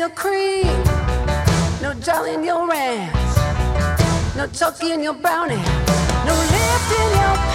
[0.00, 0.64] your cream.
[1.82, 3.14] No jelly in your ranch.
[4.34, 5.62] No chucky in your brownie.
[6.24, 7.49] No lift in your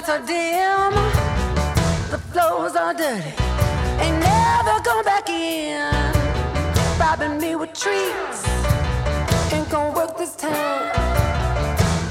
[0.00, 0.92] lights are dim.
[2.10, 3.32] The floors are dirty.
[4.00, 5.92] Ain't never going back in.
[6.98, 8.46] Robbing me with treats.
[9.52, 10.94] Ain't gonna work this time.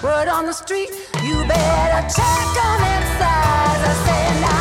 [0.04, 0.90] Word on the street,
[1.24, 2.80] you better check on
[3.20, 3.82] size.
[3.90, 4.59] I say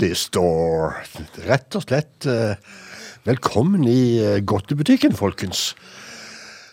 [0.00, 1.02] Candy Store.
[1.44, 2.56] Rett og slett eh,
[3.28, 5.74] velkommen i eh, godtebutikken, folkens.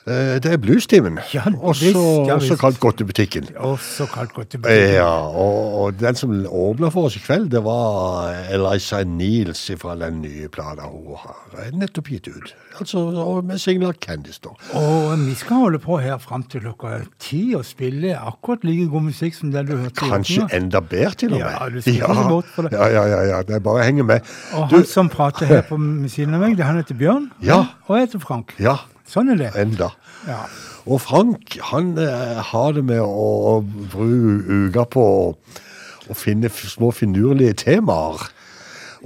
[0.07, 1.89] Eh, det er Bluestimen, Ja, også,
[2.29, 3.49] ja, kalt godtebutikken.
[3.59, 4.93] Også kalt godt til butikken.
[4.95, 9.97] Ja, og, og den som åpna for oss i kveld, det var Eliza Niels fra
[9.99, 12.53] den nye plata hun har nettopp gitt ut.
[12.79, 13.03] Altså
[13.43, 14.53] med singler Candice, da.
[14.79, 19.09] Og vi skal holde på her fram til klokka ti og spille akkurat like god
[19.09, 19.97] musikk som den du hørte.
[20.07, 21.47] Kanskje enda bedre, til og med.
[21.51, 22.77] Ja, du skal ikke bort for det.
[22.79, 23.41] Ja, ja, ja, ja.
[23.43, 24.35] Det er bare å henge med.
[24.55, 25.75] Og Du, han som prater her på
[26.07, 27.27] siden av meg, det han heter Bjørn.
[27.43, 27.65] Ja.
[27.89, 28.55] Og jeg heter Frank.
[28.61, 29.51] ja, Sånn er det.
[29.55, 29.91] enda.
[30.27, 30.41] Ja.
[30.87, 37.53] Og Frank, han eh, har det med å bruke uka på å, finne små finurlige
[37.65, 38.27] temaer.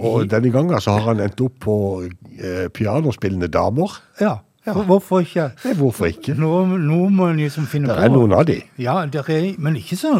[0.01, 1.75] Og denne gangen så har han endt opp på
[2.05, 3.99] eh, pianospillende damer.
[4.21, 4.39] ja.
[4.61, 4.75] Ja.
[4.77, 5.47] hvorfor ikke?
[5.65, 6.35] Nei, hvorfor ikke?
[6.37, 8.03] Nå, nå må en liksom finne Det på.
[8.05, 8.59] er noen av de.
[8.77, 10.11] Ja, det er, men ikke så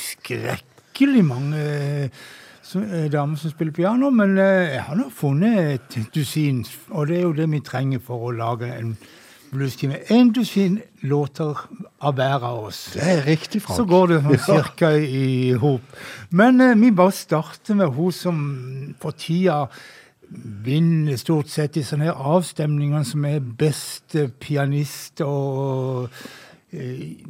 [0.00, 2.22] skrekkelig mange eh,
[2.64, 4.08] som, eh, damer som spiller piano.
[4.08, 8.00] Men eh, jeg har nå funnet et dusin, og det er jo det vi trenger
[8.00, 8.94] for å lage en
[9.52, 10.00] bluestime.
[10.08, 11.58] En dusin låter
[11.98, 12.84] av hver av oss.
[12.94, 13.76] Det er riktig, Frank.
[13.76, 15.98] Så går det sånn cirka i hop.
[16.30, 18.38] Men eh, vi bare starter med hun som
[19.02, 19.66] for tida
[20.64, 26.08] vinner stort sett i sånne her avstemninger som er best pianist og
[26.72, 27.20] eh,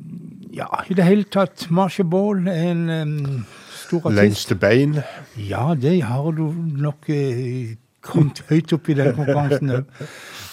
[0.53, 1.67] Ja, i det hele tatt.
[1.73, 4.19] Marsha Ball er en um, stor artist.
[4.21, 4.99] Lengste bein.
[5.41, 7.73] Ja, det har du nok eh,
[8.03, 10.07] kommet høyt opp i den konkurransen òg.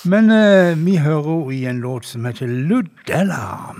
[0.10, 3.76] Men eh, vi hører henne i en låt som heter Ludella.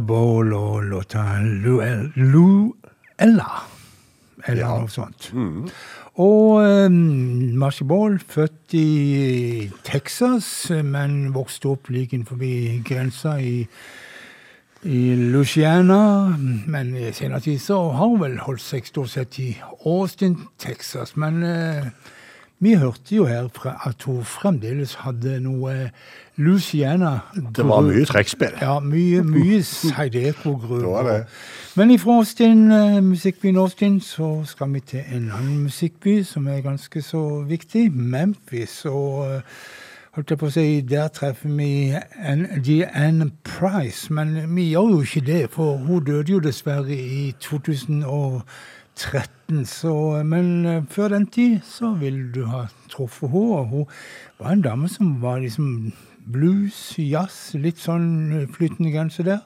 [0.00, 1.22] Ball og låta
[2.16, 3.50] Luella.
[4.46, 4.78] Eller Ja.
[4.78, 5.32] noe sånt.
[6.16, 6.92] Og um,
[7.58, 12.38] Marsha Ball, født i Texas, men vokste opp like innenfor
[12.84, 13.66] grensa i
[14.86, 16.36] i Louisiana,
[16.68, 21.16] men i senere tid så har hun vel holdt seg stort sett i Austin, Texas.
[21.16, 21.88] Men eh,
[22.58, 25.90] vi hørte jo her fra at hun fremdeles hadde noe
[26.36, 27.18] Luciana
[27.56, 28.56] Det var mye trekkspill.
[28.60, 31.24] Ja, mye, mye Seideco-gruve.
[31.76, 36.60] Men ifra Austin, eh, musikkbyen Austin, så skal vi til en annen musikkby som er
[36.60, 38.84] ganske så viktig, Memphis.
[38.84, 39.40] Og eh,
[40.16, 44.08] holdt jeg på å si, der treffer vi Anne Price.
[44.08, 47.34] Men vi gjør jo ikke det, for hun døde jo dessverre i
[48.96, 49.66] 2013.
[49.66, 53.64] Så, men eh, før den tid så vil du ha truffet henne.
[53.70, 53.86] Hun
[54.38, 55.92] var en dame som var liksom
[56.26, 59.44] blues, jazz, litt sånn flytende grense der.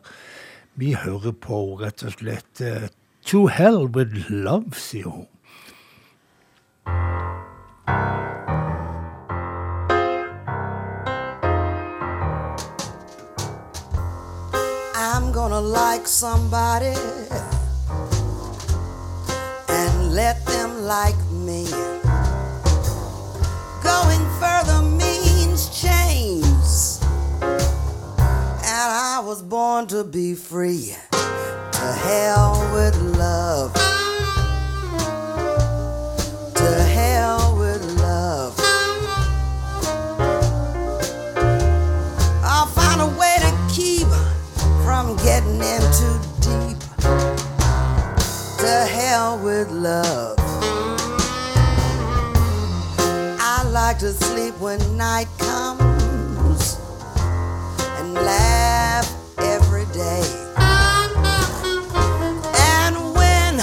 [0.80, 2.88] Vi hører på rett og slett eh,
[3.28, 5.26] To Hell With Love, sier hun.
[14.96, 16.94] I'm gonna like somebody
[20.10, 21.64] let them like me.
[23.82, 27.00] Going further means chains,
[27.42, 30.96] and I was born to be free.
[31.12, 33.72] To hell with love.
[36.54, 38.54] To hell with love.
[42.42, 44.08] I'll find a way to keep
[44.84, 46.19] from getting in too deep.
[48.70, 50.36] To hell with love.
[53.40, 56.78] I like to sleep when night comes
[57.98, 60.22] and laugh every day.
[62.76, 63.58] And when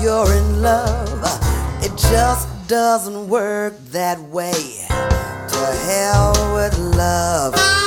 [0.00, 1.20] you're in love,
[1.84, 4.86] it just doesn't work that way.
[4.88, 7.79] To hell with love.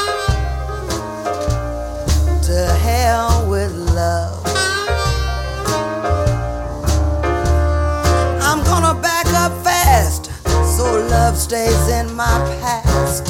[11.13, 13.25] Love stays in my past.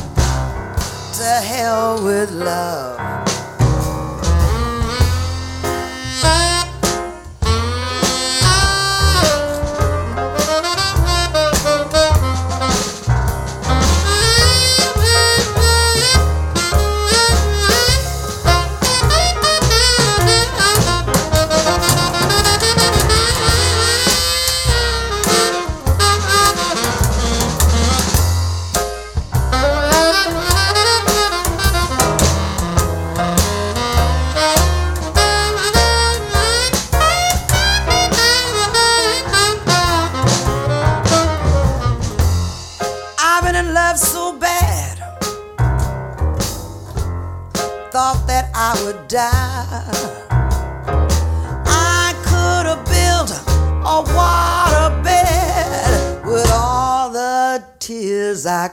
[1.17, 2.92] To hell with love.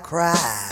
[0.02, 0.69] cry.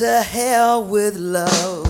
[0.00, 1.84] To hell with love.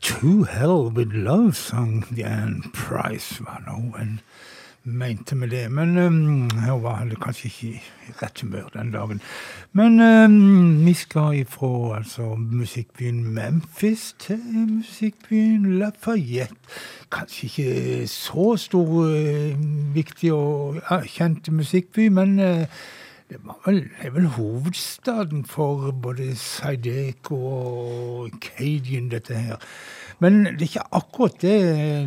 [0.00, 4.20] To Hell With Love, sang Diane Price, var noe en
[4.86, 5.68] mente med det.
[5.70, 9.20] Men um, hun var kanskje ikke i rett humør den dagen.
[9.76, 16.56] Men um, vi skal ifra altså, musikkbyen Memphis til musikkbyen Lafayette.
[17.12, 19.58] Kanskje ikke så stor, eh,
[19.94, 22.64] viktig og kjent musikkby, men uh,
[23.28, 29.56] det vel, er vel hovedstaden for både Sideco og Cadian, dette her.
[30.18, 31.56] Men det er ikke akkurat det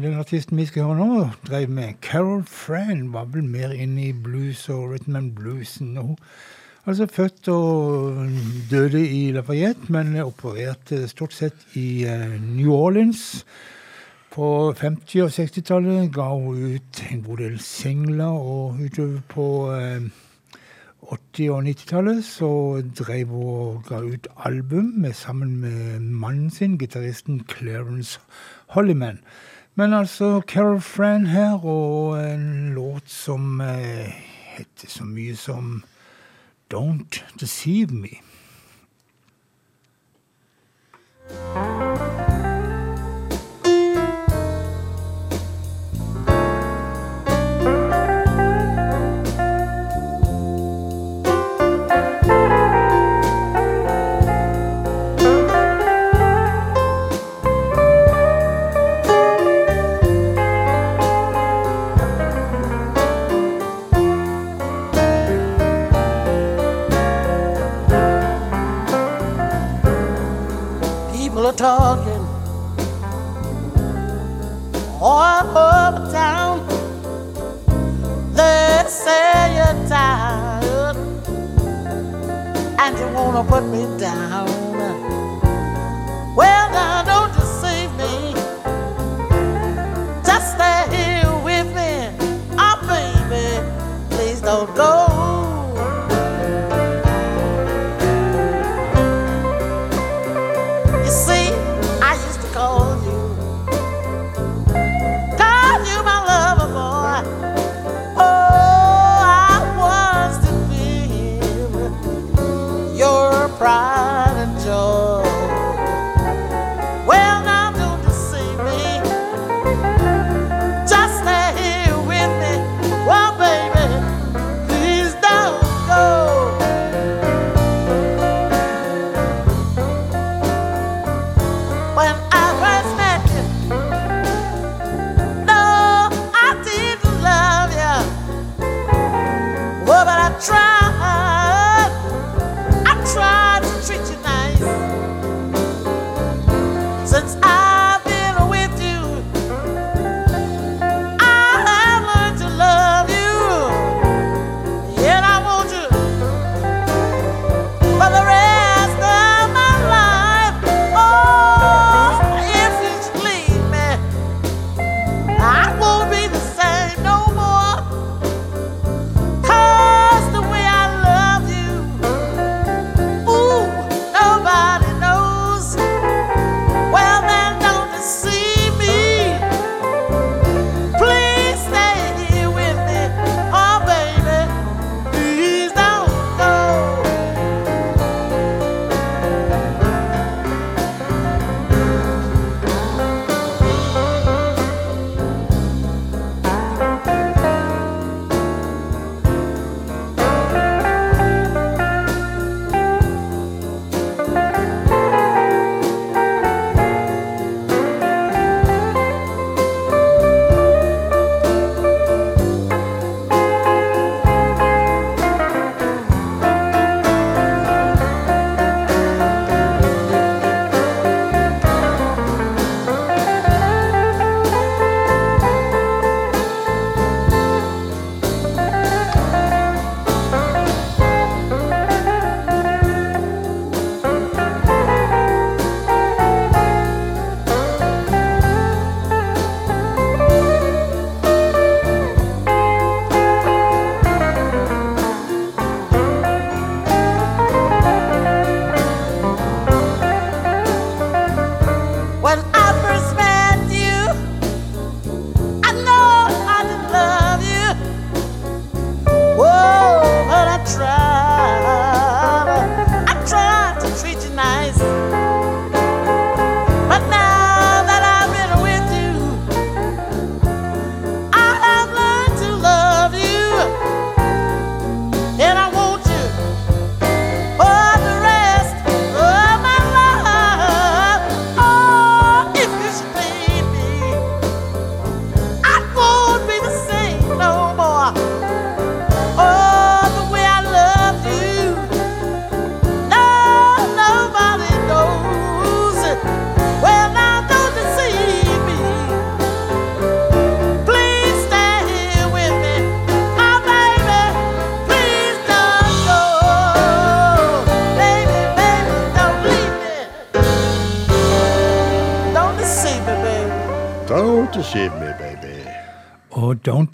[0.02, 2.00] den artisten vi skal høre nå, drev med.
[2.02, 5.98] Carol Fran var vel mer inne i blues og rhythm and bluesen.
[5.98, 6.18] og hun
[6.90, 8.16] Altså født og
[8.72, 13.46] døde i Lafayette, men opererte stort sett i eh, New Orleans.
[14.34, 20.08] På 50- og 60-tallet ga hun ut en god del singler, og utover på eh,
[21.12, 22.50] 80- og 90-tallet så
[22.98, 28.18] drev hun og ga ut album med, sammen med mannen sin, gitaristen Clarence
[28.74, 29.22] Hollyman.
[29.76, 34.10] Men altså Carol Fran her, og en låt som eh,
[34.58, 35.84] heter så mye som
[36.70, 38.22] Don't Deceive Me.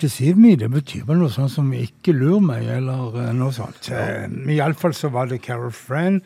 [0.06, 3.90] Deceive det betyr vel noe sånt som ikke lur meg, eller eh, noe sånt.
[3.90, 4.28] Ja.
[4.54, 6.20] Iallfall så var det Carol Fran,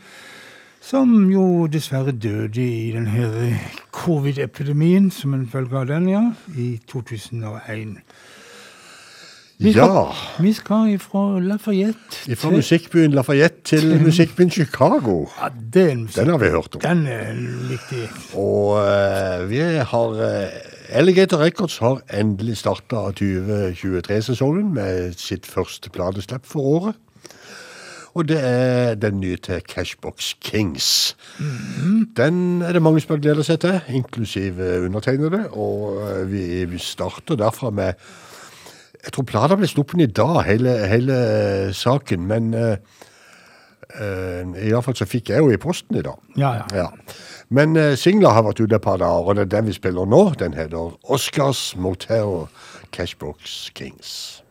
[0.83, 3.37] som jo dessverre døde i den her
[3.95, 6.25] covid-epidemien som en følge av den, ja,
[6.59, 8.01] i 2001.
[9.59, 10.03] Vi skal, Ja.
[10.39, 15.27] vi skal ifra Lafayette Fra musikkbyen Lafayette til musikkbyen Chicago.
[15.35, 16.15] Ja, det en musikk.
[16.15, 16.81] Den har vi hørt om.
[16.81, 17.33] Den er
[17.67, 18.05] viktig.
[18.39, 26.45] Og uh, vi har eh, Alligator Records har endelig starta 2023-sesongen med sitt første plateslipp
[26.45, 26.95] for året.
[28.17, 31.15] Og det er den nye til Cashbox Kings.
[32.17, 35.43] Den er det mange som har gleda seg til, inklusiv eh, undertegnede.
[35.51, 37.93] Og eh, vi, vi starter derfra med
[39.05, 42.25] Jeg tror plata ble sluppet i dag, hele, hele eh, saken.
[42.27, 42.75] Men uh,
[44.65, 46.17] iallfall så fikk jeg jo i posten i dag.
[46.37, 46.65] Ja, ja.
[46.75, 46.87] Ja.
[47.49, 50.05] Men uh, singler har vært ute et par dager, og det er den vi spiller
[50.05, 50.21] nå.
[50.37, 52.45] Den heter Oscars Motel
[52.93, 54.43] Cashbox Kings.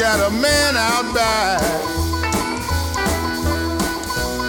[0.03, 1.63] Got a man out back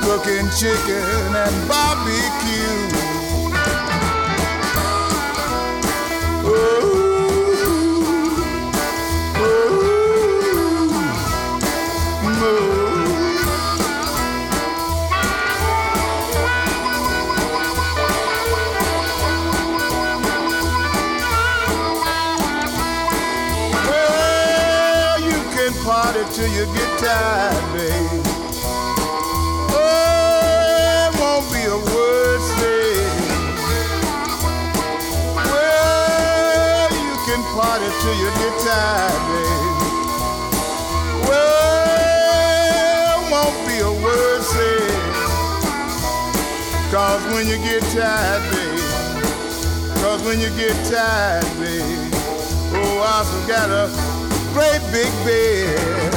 [0.02, 2.80] cooking chicken and barbecue.
[6.44, 6.93] Well,
[25.84, 28.24] party till you get tired, babe.
[29.76, 33.12] Oh, it won't be a word said.
[35.36, 39.76] Well, you can party till you get tired, babe.
[41.28, 45.14] Well, won't be a word said.
[46.92, 48.80] Cause when you get tired, babe.
[50.02, 52.14] Cause when you get tired, babe.
[52.76, 54.13] Oh, I also got a
[54.54, 56.14] great big bed.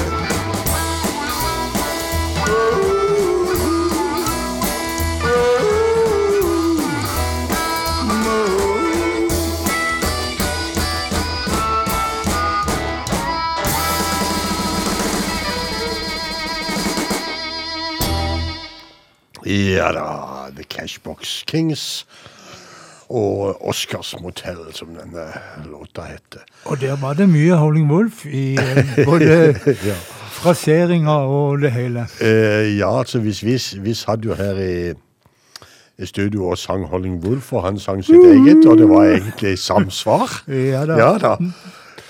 [19.44, 22.04] Ja da, The Cashbox Kings.
[23.08, 25.26] Og Oscars Motel, som denne
[25.70, 26.42] låta heter.
[26.64, 29.54] Og der var det mye Howling Wolf i eh, både
[29.90, 29.94] Ja.
[30.36, 32.06] fraseringer og det hele.
[32.20, 34.92] Eh, ja, altså hvis vi, satt jo her i,
[35.98, 39.58] i studio og sang Holling Wolf, og han sang sitt eget, og det var egentlig
[39.58, 40.42] samsvar.
[40.72, 40.98] Ja da.
[40.98, 41.36] Ja da.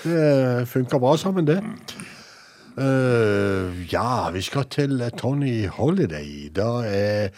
[0.03, 1.61] Det funka bra sammen, det.
[2.77, 6.49] Uh, ja, vi skal til Tony Holiday.
[6.55, 7.29] Da er,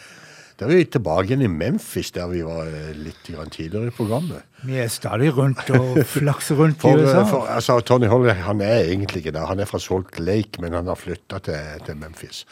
[0.60, 4.44] da er vi tilbake igjen i Memphis, der vi var eh, litt tidligere i programmet.
[4.68, 7.24] Vi er stadig rundt og flakser rundt i USA.
[7.30, 9.48] for altså, Tony Holly han er egentlig ikke der.
[9.48, 12.44] Han er fra Salt Lake, men han har flytta til, til Memphis.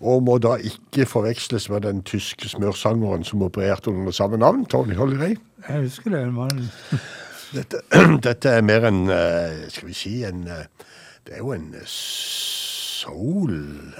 [0.00, 4.96] Og må da ikke forveksles med den tyske smørsangeren som opererte under samme navn, Tony
[4.96, 5.36] Holiday.
[5.68, 6.32] Jeg husker det.
[6.32, 6.68] Man,
[7.56, 7.80] Dette,
[8.26, 10.66] dette er mer en eh, Skal vi si en eh,
[11.26, 11.86] Det er jo en eh,
[12.96, 13.96] soul-låt.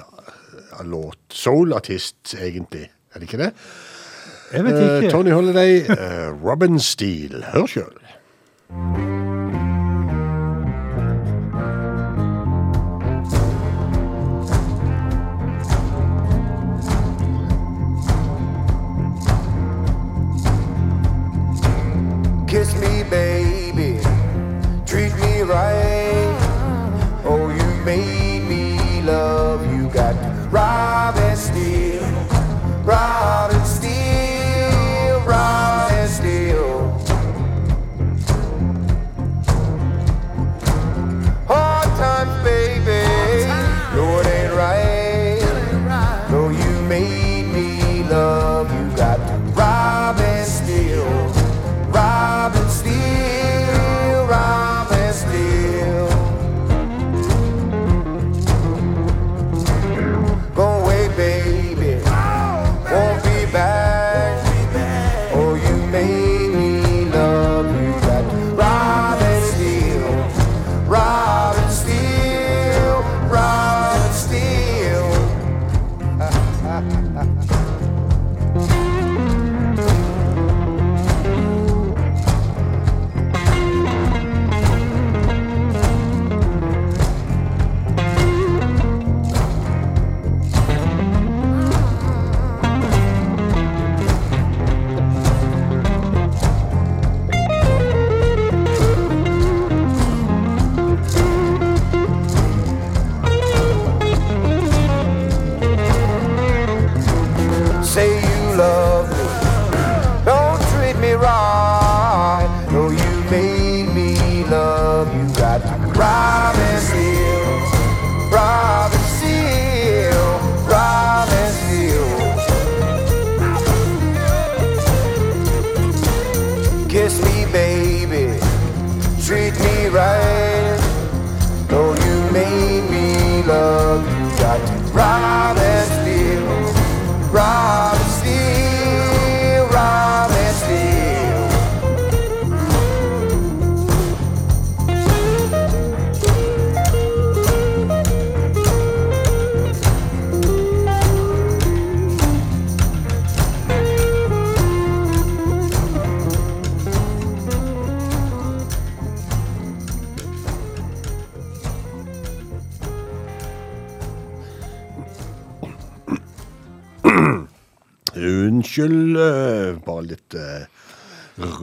[1.33, 2.91] Soul-artist, egentlig.
[3.17, 3.53] Er det ikke det?
[4.51, 5.07] Er Jeg vet øh, ikke.
[5.07, 7.45] Uh, Tony Holiday, uh, Robin Steele.
[7.53, 7.85] Hør sjøl.
[22.49, 23.36] Kiss me, baby.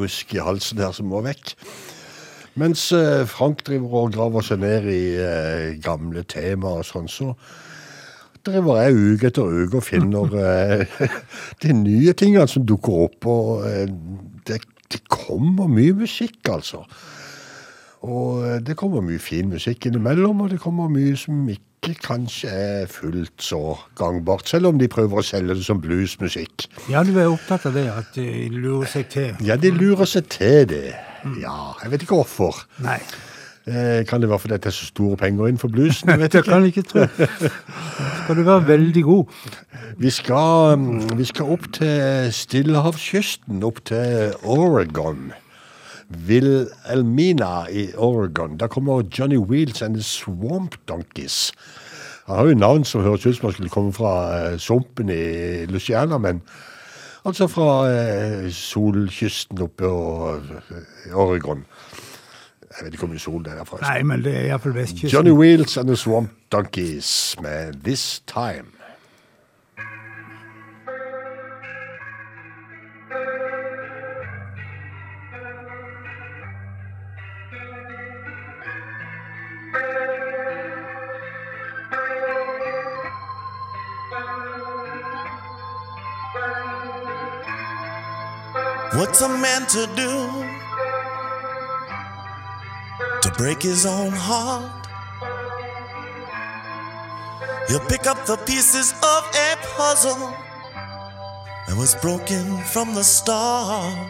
[0.04, 1.56] Rusk i halsen her som må vekk.
[2.60, 7.32] Mens eh, Frank driver og graver seg ned i eh, gamle temaer og sånn, så
[8.46, 11.10] driver jeg uke etter uke og finner eh,
[11.64, 13.30] de nye tingene som dukker opp.
[13.32, 13.88] Og eh,
[14.48, 14.62] det,
[14.94, 16.84] det kommer mye musikk, altså.
[18.04, 21.73] Og eh, det kommer mye fin musikk innimellom, og det kommer mye som ikke
[22.04, 23.60] kanskje er fullt så
[24.00, 26.66] gangbart, selv om de prøver å selge det som bluesmusikk.
[26.90, 29.34] Ja, du er opptatt av det, at de lurer seg til.
[29.44, 30.96] Ja, de lurer seg til det.
[31.42, 32.64] Ja, jeg vet ikke hvorfor.
[32.84, 33.02] Nei,
[33.64, 36.10] Eh, kan det være fordi det er så store penger innenfor bluesen?
[36.12, 36.50] Jeg vet ikke.
[36.52, 37.06] kan ikke tro.
[37.08, 39.38] Skal du være veldig god.
[40.04, 45.32] Vi skal, mm, vi skal opp til Stillehavskysten, opp til Oregon.
[46.28, 48.58] Wilhelmina i Oregon.
[48.60, 51.54] Der kommer Johnny Wheels and the Swamp Donkeys.
[52.26, 55.66] Han har jo navn som høres ut som han skulle komme fra eh, sumpen i
[55.66, 56.42] Luciana, men
[57.26, 61.66] altså fra eh, solkysten oppe i eh, Oregon.
[62.74, 63.82] Jeg vet ikke hvor mye sol det er derfra.
[63.84, 65.12] Nei, men det er iallfall vestkysten.
[65.12, 68.72] Johnny Wheels and the Swamp Donkeys med This Time.
[89.04, 90.12] What's a man to do
[93.22, 94.88] to break his own heart?
[97.68, 100.34] He'll pick up the pieces of a puzzle
[101.68, 104.10] that was broken from the start.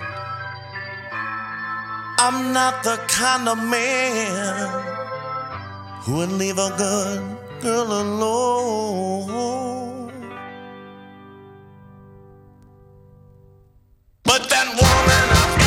[2.20, 4.70] I'm not the kind of man
[6.04, 9.93] who would leave a good girl alone.
[14.34, 15.63] But that woman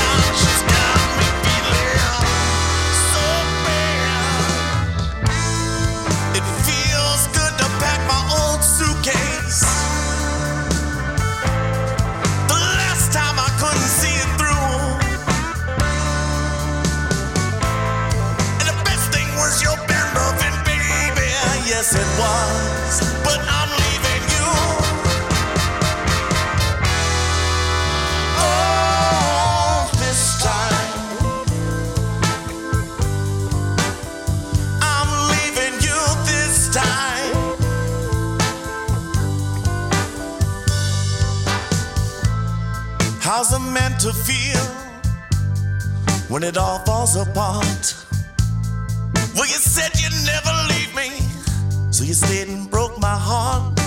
[43.76, 44.64] Man to feel
[46.30, 47.94] when it all falls apart?
[49.34, 51.10] Well, you said you'd never leave me,
[51.92, 53.78] so you stayed and broke my heart.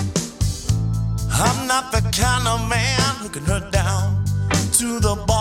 [1.31, 4.23] I'm not the kind of man who can hurt down
[4.73, 5.38] to the bone,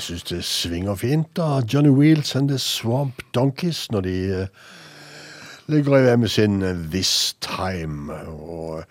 [0.03, 1.61] Syns det svinger fint da.
[1.73, 4.47] Johnny Wheels and The Swamp Donkeys når de eh,
[5.67, 8.13] ligger i med sin eh, This Time.
[8.29, 8.85] Og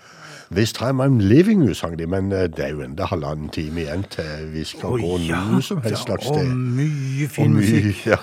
[0.52, 3.82] This Time I'm Leaving You, sang de, men eh, det er jo enda halvannen time
[3.82, 6.56] igjen til vi skal gå noe som helst slags og sted.
[6.56, 8.06] mye Og fin mye, musikk.
[8.08, 8.18] ja.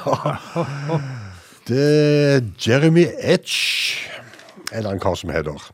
[1.68, 1.84] Det
[2.36, 4.08] er Jeremy Edge,
[4.72, 5.70] eller en kar som heter.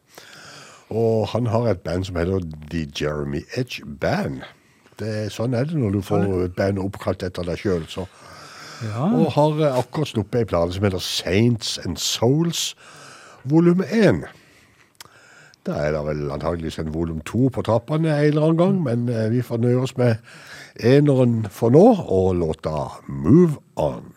[0.90, 4.42] Og han har et band som heter The Jeremy Edge Band.
[5.00, 7.86] Det, sånn er det når du får et band oppkalt etter deg sjøl.
[8.84, 9.08] Ja.
[9.08, 12.72] Og har eh, akkurat sluppet ei plate som heter Saints and Souls
[13.48, 14.24] volum 1.
[15.64, 19.08] Da er det vel antageligvis en volum 2 på trappene en eller annen gang, men
[19.08, 20.20] eh, vi får nøye oss med
[20.80, 24.12] eneren for nå, og låta Move On.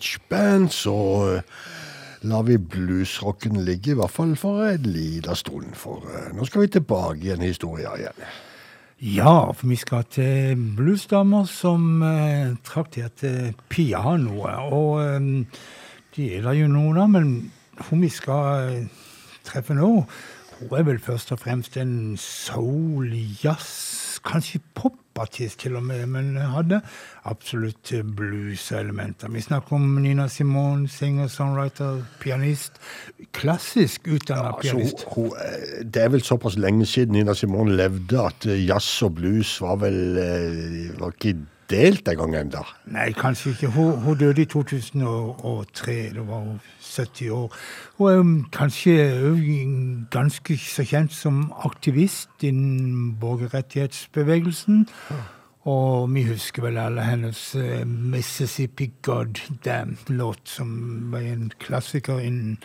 [0.00, 0.96] Jeremy Band så
[1.36, 1.42] eh,
[2.22, 5.74] lar vi bluesrocken ligge, i hvert fall for en liten stund.
[5.78, 8.24] For eh, nå skal vi tilbake i en historie igjen.
[9.00, 14.72] Ja, for vi skal til bluesdamer som eh, trakterte pianoet.
[14.72, 15.64] Og eh,
[16.16, 17.30] de er det jo noen av, men
[17.88, 19.06] hun vi skal eh,
[19.46, 19.92] treffe nå,
[20.60, 26.36] hun er vel først og fremst en soul, jazz, kanskje popartist til og med, men
[26.36, 26.80] hadde
[27.24, 29.28] absolutt blueselementer.
[29.32, 32.72] Vi snakker om Nina Simone, singer, songwriter, pianist.
[33.32, 35.04] Klassisk utdanna Altså, pianist.
[35.14, 39.02] hun, hun, eh, det er vel såpass lenge siden Nina Simone levde at eh, jazz
[39.02, 41.36] og blues var vel eh, var ikke
[41.70, 42.64] delt en gang ennå.
[42.90, 43.68] Nei, kanskje ikke.
[43.70, 45.98] Hun, hun døde i 2003.
[46.16, 46.56] Da var hun
[46.90, 47.56] 70 år.
[47.98, 48.96] Hun er jo kanskje
[50.10, 54.86] ganske så kjent som aktivist innen borgerrettighetsbevegelsen.
[55.68, 60.70] Og vi husker vel alle hennes uh, Mississippi Goddamn-låt, som
[61.12, 62.56] var en klassiker innen,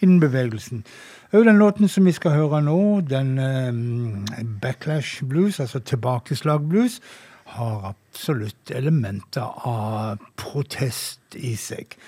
[0.00, 0.84] innen bevegelsen.
[1.32, 7.00] Og den låten som vi skal høre nå, den eh, Backlash Blues, altså tilbakeslag blues,
[7.44, 11.98] har absolutt elementer av protest i seg.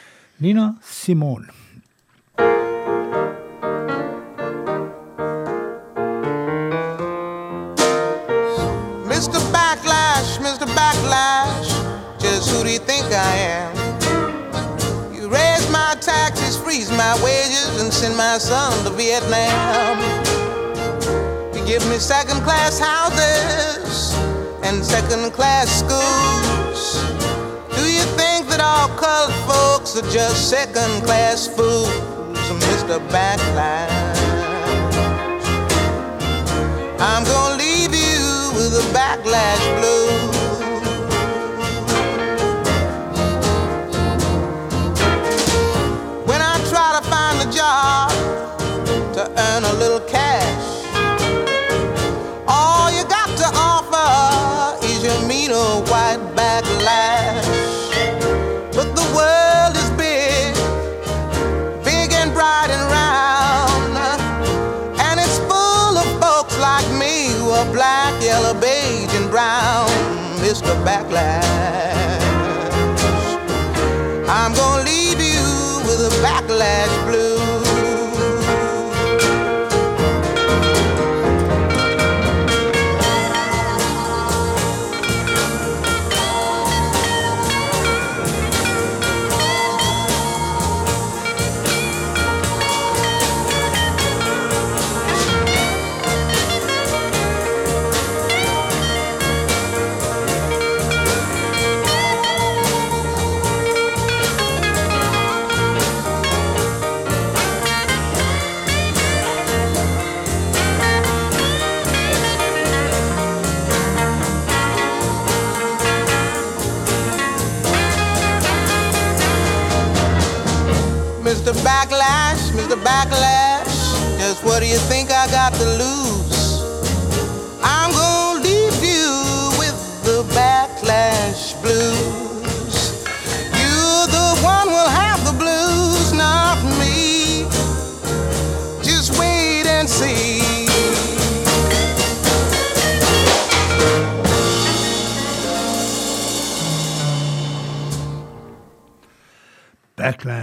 [0.41, 1.60] Nina Simone.
[16.97, 19.99] My wages, and send my son to Vietnam.
[21.55, 24.15] You give me second class houses
[24.63, 27.03] and second class schools.
[27.77, 31.91] Do you think that all colored folks are just second class fools,
[32.67, 32.99] Mr.
[33.09, 34.19] Backlash?
[37.01, 40.30] I'm gonna leave you with a backlash blue.
[49.29, 50.01] Earn a little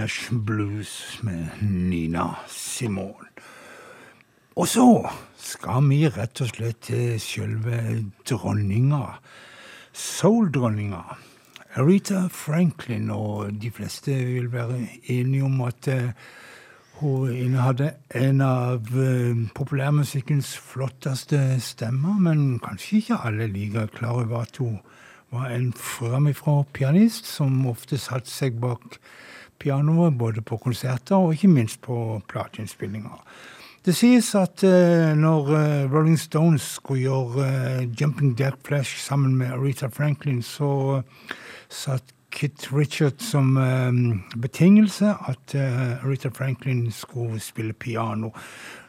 [0.08, 3.28] Backlash Blues med Nina Simone.
[4.56, 9.18] Og så skal vi rett og slett til selve dronninga.
[9.92, 11.02] Soul-dronninga.
[11.76, 16.10] Aretha Franklin, og de fleste vil være enige om at eh,
[17.02, 24.40] hun innehadde en av eh, populærmusikkens flotteste stemmer, men kanskje ikke alle like klar over
[24.40, 24.80] at hun
[25.30, 28.96] var en framifrå pianist som ofte satte seg bak
[29.58, 33.22] pianoet, både på konserter og ikke minst på plateinnspillinger.
[33.88, 37.46] Det sies at uh, når uh, Rolling Stones skulle gjøre
[37.80, 41.02] uh, Jumping Dead Flash' sammen med Aretha Franklin, så
[41.68, 43.56] satt Kit Richard som
[44.36, 48.30] betingelse at Aretha Franklin skulle spille piano.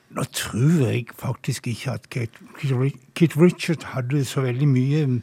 [0.10, 2.30] Nå tror jeg faktisk ikke at Kit,
[3.16, 5.22] Kit Richard hadde så veldig mye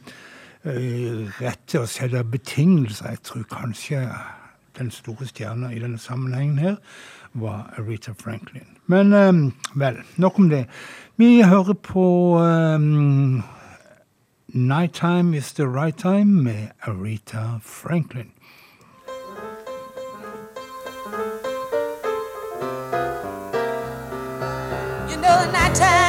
[1.37, 3.13] rett til å sette betingelser.
[3.13, 4.01] Jeg tror kanskje
[4.77, 6.75] den store stjerna i denne sammenhengen her
[7.33, 8.67] var Aretha Franklin.
[8.85, 10.65] Men um, vel, nok om det.
[11.17, 13.43] Vi hører på ehm, um,
[14.47, 18.31] Nighttime Is The Right Time med Aretha Franklin.
[25.09, 26.06] You know the nighttime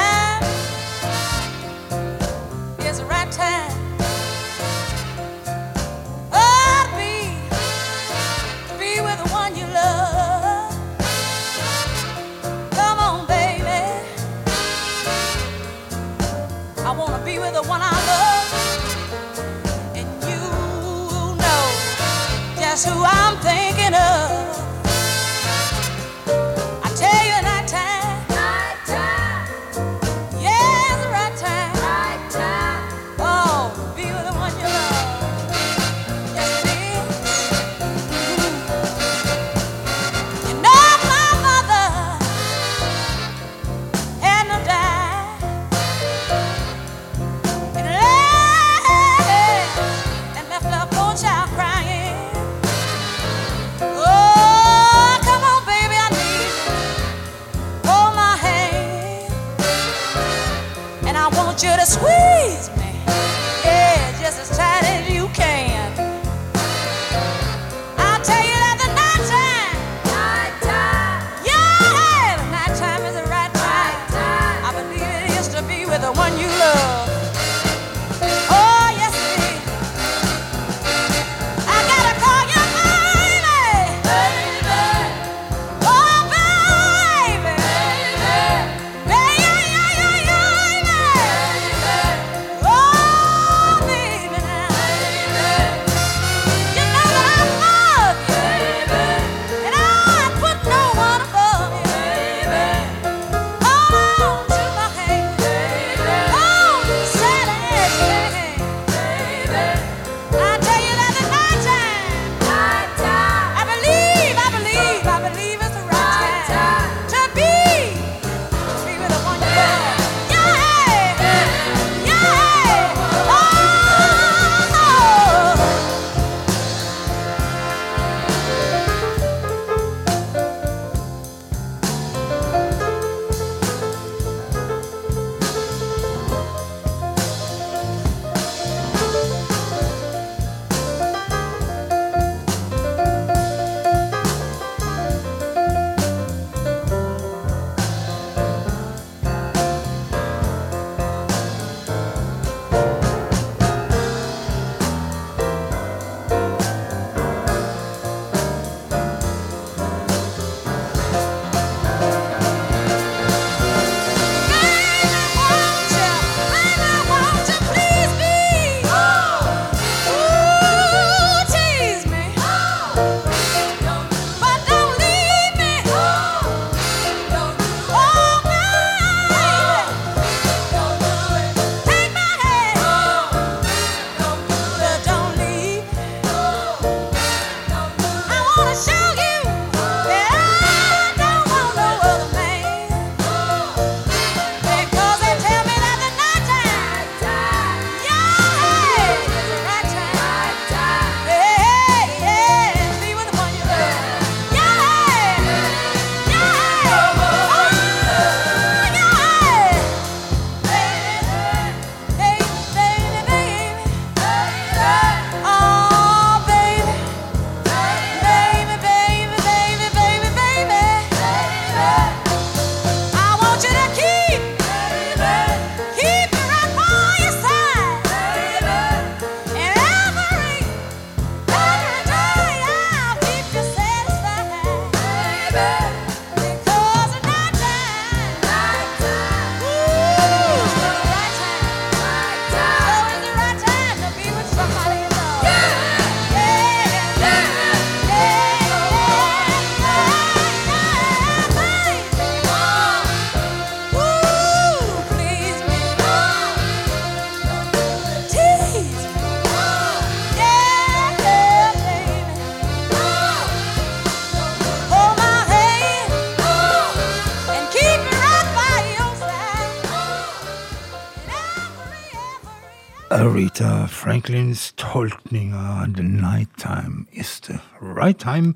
[274.28, 278.52] Franklins tolkning av The Night Time Is The Right Time.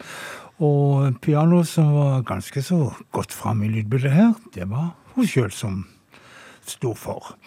[0.60, 5.48] Og pianoet som var ganske så godt framme i lydbildet her, det var hun sjøl
[5.48, 5.86] som
[6.68, 7.38] sto for.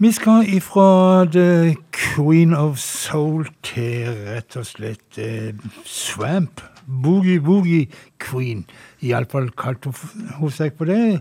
[0.00, 5.52] Vi skal ifra The Queen of Soul til rett og slett eh,
[5.84, 6.64] Swamp.
[6.86, 8.64] Boogie Boogie Queen.
[9.04, 9.92] Iallfall kalte
[10.38, 11.18] hun seg på det.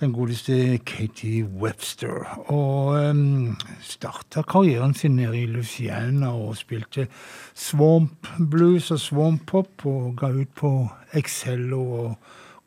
[0.00, 2.24] Den godeste Katie Webster.
[2.50, 7.06] Og um, starta karrieren sin nede i Louisiana og spilte
[7.54, 12.18] swamp blues og swamp pop og ga ut på Excello og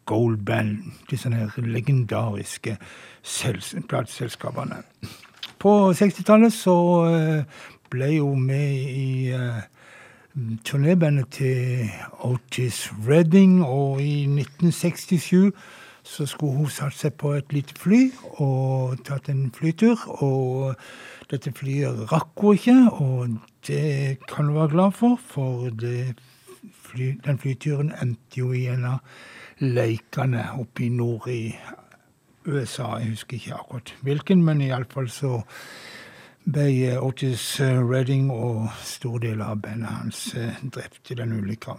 [0.06, 0.78] Gold Band,
[1.10, 2.78] disse her legendariske
[3.24, 4.82] sels- plateselskapene.
[5.60, 7.44] På 60-tallet så uh,
[7.92, 9.60] ble hun med i uh,
[10.64, 11.90] turnébandet til
[12.24, 15.52] Otis Redding, og i 1967
[16.08, 18.00] så skulle hun satt seg på et lite fly
[18.40, 20.00] og tatt en flytur.
[20.24, 20.76] Og
[21.32, 25.68] dette flyet rakk hun ikke, og det kan hun være glad for, for
[26.88, 29.20] fly, den flyturen endte jo i en av
[29.60, 31.42] leikene oppe i nord i
[32.48, 32.96] USA.
[33.02, 35.42] Jeg husker ikke akkurat hvilken, men iallfall så
[36.48, 41.76] ble Otis Redding og stor del av bandet hans eh, drept i den ulykka.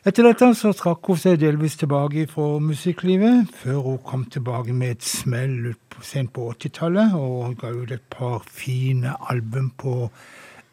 [0.00, 4.94] Etter dette så trakk hun seg delvis tilbake fra musikklivet, før hun kom tilbake med
[4.94, 10.08] et smell sent på 80-tallet og ga ut et par fine album på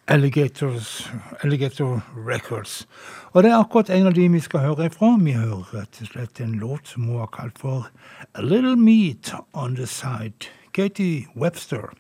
[0.08, 1.12] Alligators,
[1.44, 2.86] Alligator Records.
[3.34, 5.18] Og det er akkurat en av de vi skal høre ifra.
[5.20, 7.92] Vi hører rett og slett en låt som hun har kalt for
[8.32, 10.48] A Little Meat On The Side.
[10.72, 11.92] Katie Webster.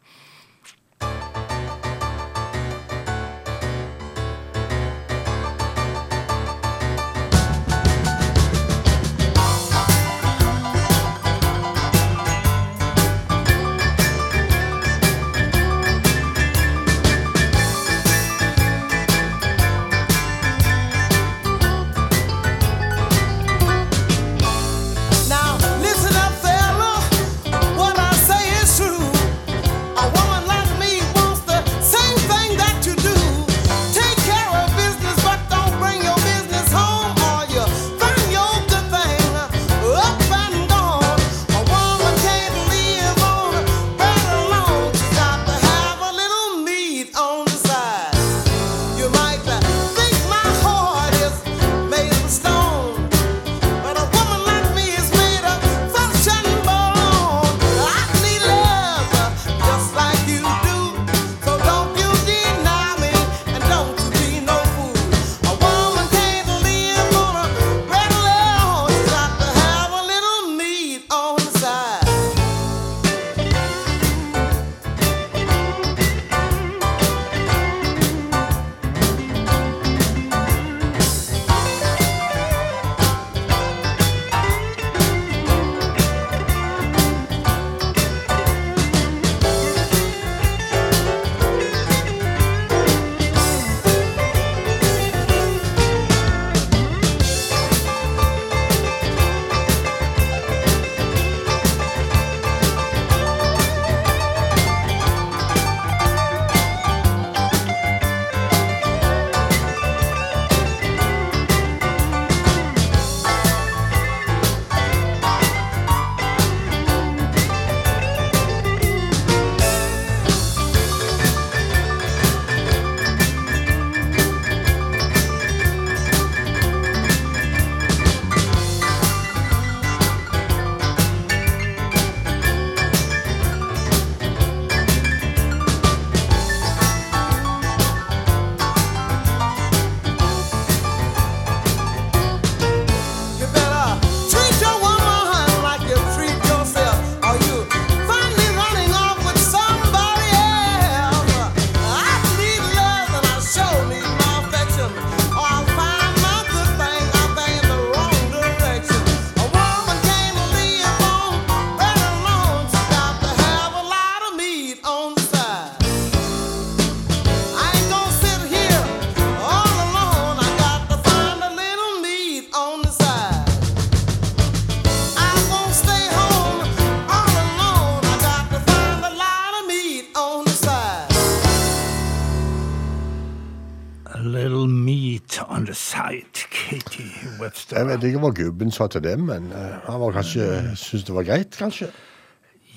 [187.97, 191.27] Vet ikke hva gubben sa til det, men eh, han var kanskje syntes det var
[191.27, 191.89] greit, kanskje.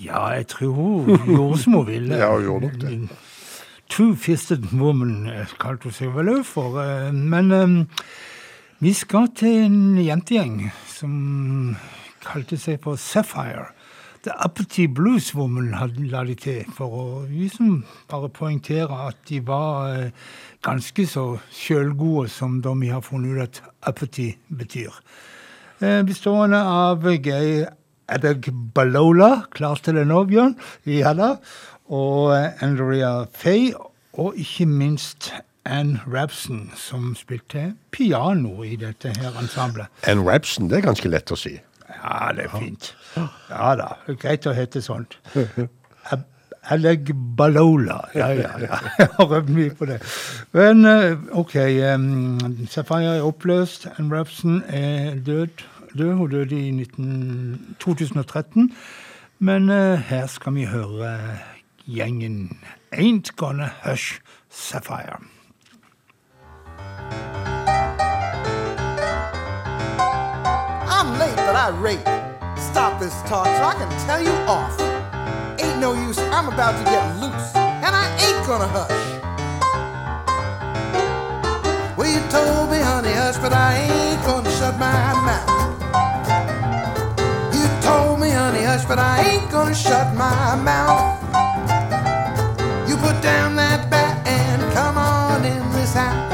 [0.00, 2.16] Ja, jeg tror hun gjorde som hun ville.
[2.16, 3.18] Ja, hun gjorde nok det.
[3.90, 6.78] Two-fisted woman eh, kalte hun seg vel òg for.
[6.82, 7.76] eh, Men um,
[8.80, 11.76] vi skal til en jentegjeng som
[12.24, 13.70] kalte seg for Sapphire.
[14.22, 15.70] The Uppity Blues Woman
[16.10, 20.10] la de til, for å liksom bare poengtere at de var
[20.60, 24.94] ganske så sjølgode som da vi har funnet ut at uppity betyr.
[25.80, 27.64] Eh, bestående av Gay
[28.10, 30.56] Adegbalola, klart til det nå, Bjørn?
[30.88, 31.36] Ja da.
[31.90, 33.72] Og eh, Andrea Faye,
[34.20, 35.30] og ikke minst
[35.64, 39.90] Ann Rabson, som spilte piano i dette her ensemblet.
[40.10, 41.54] Ann Rabson, det er ganske lett å si.
[41.90, 42.92] Ja, det er fint.
[43.50, 45.18] Ja da, greit å hete sånt.
[46.70, 48.00] Ab- Balola.
[48.14, 48.78] Ja, ja, ja.
[48.98, 49.98] Jeg har øvd mye på det.
[50.52, 51.56] Men eh, OK.
[51.94, 53.86] Um, Sapphire er oppløst.
[53.98, 55.46] Ann Rapson er død.
[55.98, 56.12] død.
[56.14, 58.72] Hun døde i 19, 2013.
[59.38, 61.18] Men uh, her skal vi høre
[61.88, 62.58] gjengen
[62.92, 65.20] Ain't Gonna Hush Sapphire.
[70.92, 72.04] I'm late, but I rate.
[72.58, 74.89] Stop this talk so I can tell you off.
[75.80, 79.06] No use, I'm about to get loose, and I ain't gonna hush.
[81.96, 85.48] Well, you told me, honey, hush, but I ain't gonna shut my mouth.
[87.54, 91.18] You told me, honey, hush, but I ain't gonna shut my mouth.
[92.86, 96.30] You put down that bat and come on in this house.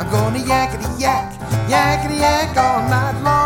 [0.00, 1.32] I'm gonna yakety yak,
[1.70, 3.45] yakety yak all night long.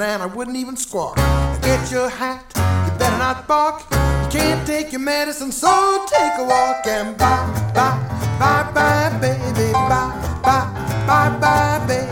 [0.00, 1.16] I wouldn't even squawk.
[1.62, 3.82] Get your hat, you better not bark.
[3.90, 7.98] You can't take your medicine, so take a walk and bye, bye,
[8.38, 12.07] bye, bye, baby, bye, bye, bye, bye, baby,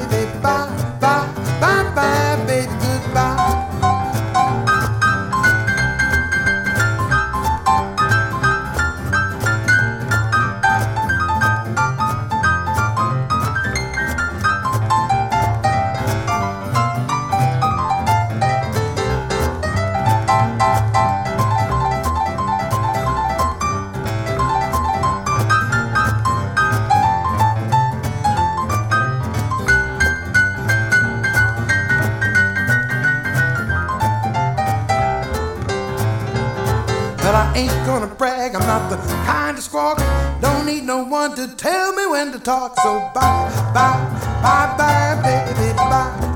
[38.79, 39.99] not the kind of squawk.
[40.43, 42.79] Don't need no one to tell me when to talk.
[42.81, 43.97] So bye, bye,
[44.43, 46.36] bye, bye, baby, bye,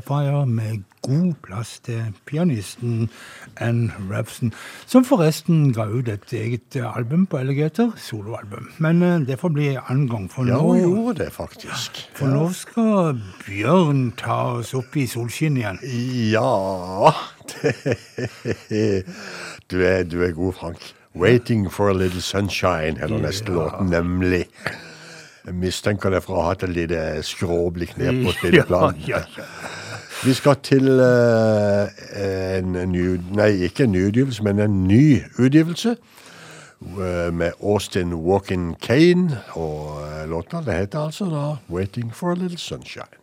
[0.00, 3.10] Sapphire med god plass til pianisten
[3.60, 4.52] Ann Rapson,
[4.86, 8.70] som forresten ga ut et eget album på Alligator, soloalbum.
[8.78, 12.00] Men eh, det får bli en annen gang, for Ja, nå, gjorde det faktisk.
[12.16, 15.78] for nå skal Bjørn ta oss opp i solskinnet igjen.
[16.32, 17.12] Ja
[19.70, 20.94] du, er, du er god, Frank.
[21.14, 24.46] 'Waiting for a Little Sunshine' heter neste låt, nemlig.
[25.46, 29.02] Jeg mistenker det for å ha hatt et lite skråblikk ned på spilleplanen.
[29.08, 29.89] Ja, ja, ja.
[30.24, 31.88] Vi skal til uh,
[32.58, 35.96] en ny Nei, ikke en ny utgivelse, men en ny utgivelse.
[36.80, 39.40] Uh, med Austin Walkin Kane.
[39.52, 43.20] Og uh, låta det heter altså da 'Waiting for a Little Sunshine'.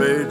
[0.00, 0.29] fade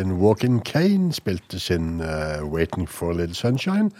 [0.00, 3.90] eh, Walking Walkin Kane spilte sin uh, 'Waiting for a Little Sunshine',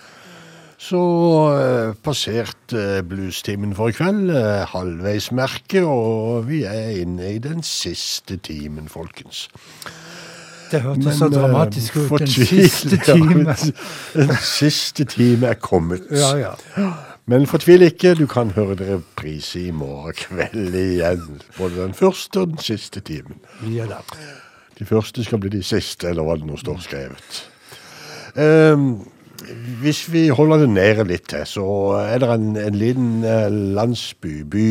[0.78, 7.62] så uh, passerte bluestimen for i kveld uh, halvveismerket, og vi er inne i den
[7.62, 9.48] siste timen, folkens.
[10.70, 12.18] Det hørtes så eh, dramatisk ut.
[12.18, 13.56] Den siste time.
[14.14, 16.00] Den siste time er kommet.
[16.10, 16.92] Ja, ja.
[17.26, 21.42] Men fortvil ikke, du kan høre det reprise i morgen kveld igjen.
[21.58, 23.42] Både den første og den siste timen.
[23.66, 24.00] Ja da.
[24.80, 27.40] De første skal bli de siste, eller hva det nå står skrevet.
[28.32, 29.02] Um,
[29.82, 31.66] hvis vi holder det nede litt til, så
[32.00, 34.70] er det en, en liten eh, landsby, by,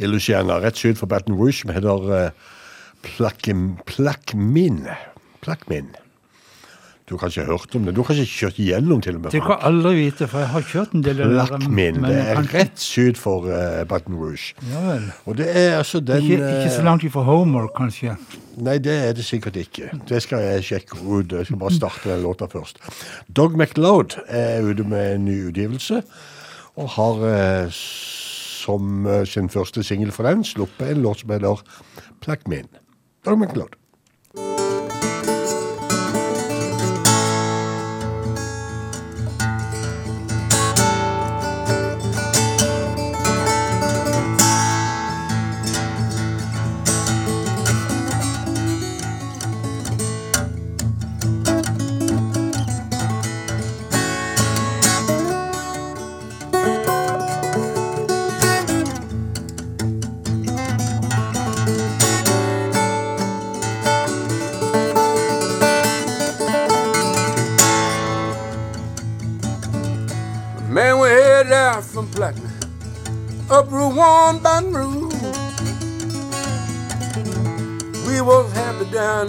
[0.00, 2.54] i Luciana, rett syd for Baton Rouge, som heter uh,
[3.04, 4.94] Plaquem- Plaquemine.
[5.44, 5.98] Plaquemine.
[7.10, 7.92] Du har kanskje hørt om det?
[7.96, 9.32] Du har kanskje kjørt gjennom til og med?
[9.34, 12.36] Det kan aldri vite, for jeg har kjørt en del av det men det er
[12.38, 14.52] kan- rett syd for uh, Baton Rouge.
[14.70, 15.08] Ja vel.
[15.26, 18.14] Og det er altså den Ikke, ikke så eh, langt ifra Homer, kanskje.
[18.62, 19.90] Nei, det er det sikkert ikke.
[20.06, 21.34] Det skal jeg sjekke ut.
[21.34, 22.78] Jeg skal bare starte den låta først.
[23.26, 26.04] Dog McLeod er ute med en ny utgivelse,
[26.78, 31.66] og har uh, som uh, sin første singel for den sluppet en låt som heter
[32.22, 32.70] Plack Min.
[33.26, 33.79] Dog McLeod.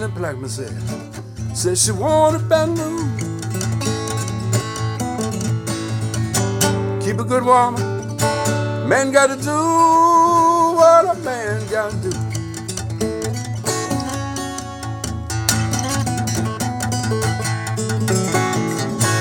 [0.02, 3.22] In Plaquemine, said, said she wanted Baton Rouge.
[7.04, 7.82] Keep a good woman,
[8.88, 9.50] man gotta do
[10.76, 12.10] what a man gotta do.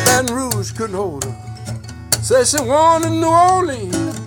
[0.05, 1.35] Baton Rouge couldn't hold her.
[2.21, 4.17] Said she wanted New Orleans.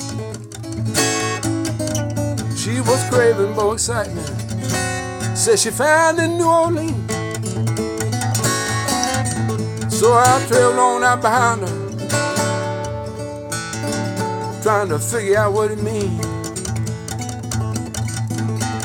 [2.60, 4.33] She was craving more excitement.
[5.44, 7.12] Said she found in New Orleans.
[9.94, 11.68] So I trailed on out behind her,
[14.62, 16.24] trying to figure out what it means.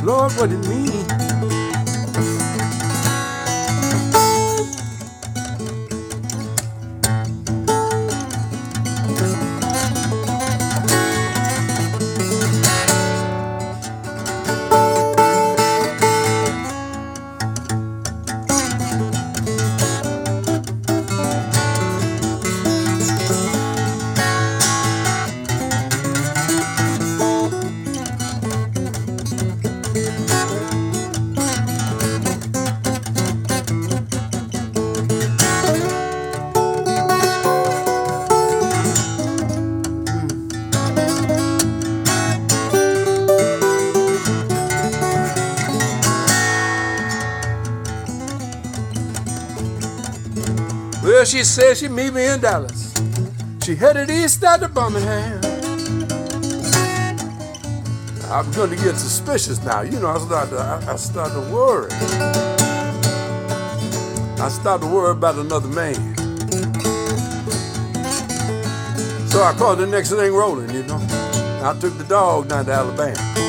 [0.03, 0.98] Lord, what it means.
[51.29, 52.91] She said she'd meet me in Dallas.
[53.63, 55.39] She headed east out to Birmingham.
[58.31, 59.81] I'm going to get suspicious now.
[59.81, 61.91] You know, I start to, I, I start to worry.
[64.41, 65.93] I start to worry about another man.
[69.27, 70.97] So I called the next thing rolling, you know.
[71.61, 73.48] I took the dog down to Alabama.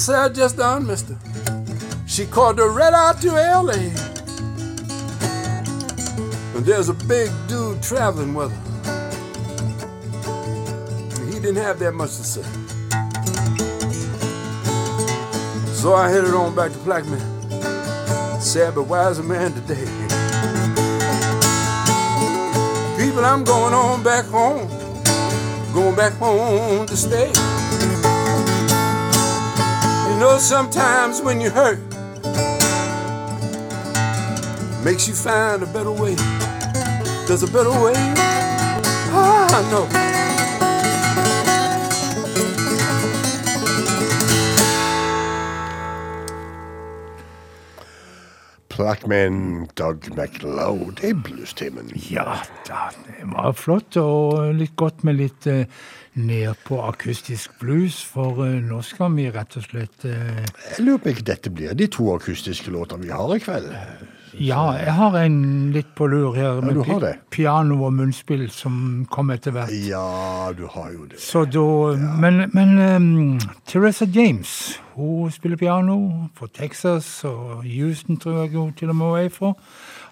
[0.00, 1.14] Said just done, mister.
[2.06, 3.74] She called the red eye to LA.
[6.56, 8.58] And there's a big dude traveling with her.
[11.26, 12.42] He didn't have that much to say.
[15.74, 17.20] So I headed on back to Blackman.
[18.40, 19.84] Sad but wiser man today.
[22.96, 24.66] People, I'm going on back home.
[25.74, 27.49] Going back home to stay.
[30.20, 31.78] Know, sometimes when you hurt,
[34.84, 36.14] makes you find a better way.
[37.26, 37.94] There's a better way.
[39.16, 40.09] Ah, I know.
[48.80, 51.04] Plackman Doug McLeod.
[51.04, 51.90] i bluestimen.
[52.08, 55.68] Ja da, det var flott, og litt godt med litt eh,
[56.16, 60.40] nedpå akustisk blues, for eh, nå skal vi rett og slett eh,
[60.78, 63.68] Jeg lurer på ikke dette blir de to akustiske låtene vi har i kveld.
[64.38, 67.16] Ja, jeg har en litt på lur her, med det?
[67.30, 69.72] piano og munnspill som kom etter hvert.
[69.88, 71.18] Ja, du har jo det.
[71.20, 78.42] Så da, Men, men um, Teresa James hun spiller piano for Texas og Houston, tror
[78.44, 79.52] jeg hun til og med er fra.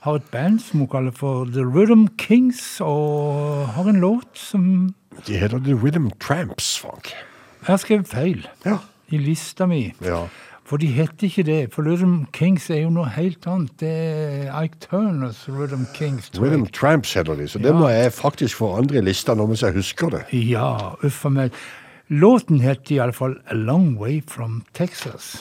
[0.01, 4.95] Har et band som hun kaller for The Rhythm Kings, og har en låt som
[5.27, 7.13] De heter The Rhythm Tramps, Frank.
[7.67, 8.79] Har skrevet feil Ja.
[9.11, 9.93] i lista mi.
[10.05, 10.27] Ja.
[10.69, 11.59] For de heter ikke det.
[11.73, 13.71] For Rhythm Kings er jo noe helt annet.
[13.81, 16.29] Det er Ike Turners Rhythm Kings.
[16.31, 16.45] tror.
[16.45, 17.79] Rhythm Tramps heter de, så det Ja.
[17.79, 20.25] må jeg faktisk forandre i lista nå mens jeg husker det.
[20.33, 21.53] Ja, uff a meg.
[22.11, 25.39] Låten heter iallfall A Long Way From Texas.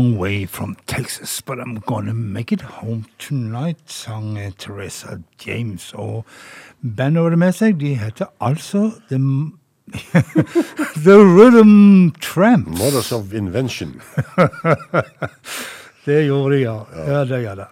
[0.00, 5.92] Long way from Texas, but I'm gonna make it home tonight, sang eh, Teresa James.
[5.94, 6.24] Og
[6.80, 9.18] bandet hadde med seg, de heter altså The,
[11.06, 12.78] The Rhythm Tramps.
[12.78, 14.00] Mothers of Invention.
[16.04, 16.78] Det gjorde de, ja.
[17.06, 17.66] Ja ja da.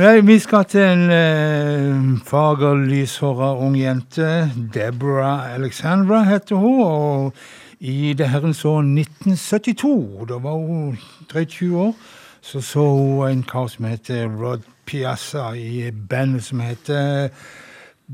[0.00, 4.48] Nei, vi skal til en eh, fager, lyshåra ung jente.
[4.72, 6.80] Deborah Alexandra heter hun.
[6.80, 7.44] Og
[7.84, 10.96] i det herrens år 1972, da var hun
[11.32, 11.94] 23 år,
[12.40, 17.28] så så hun en kar som heter Rod Piazza i bandet som heter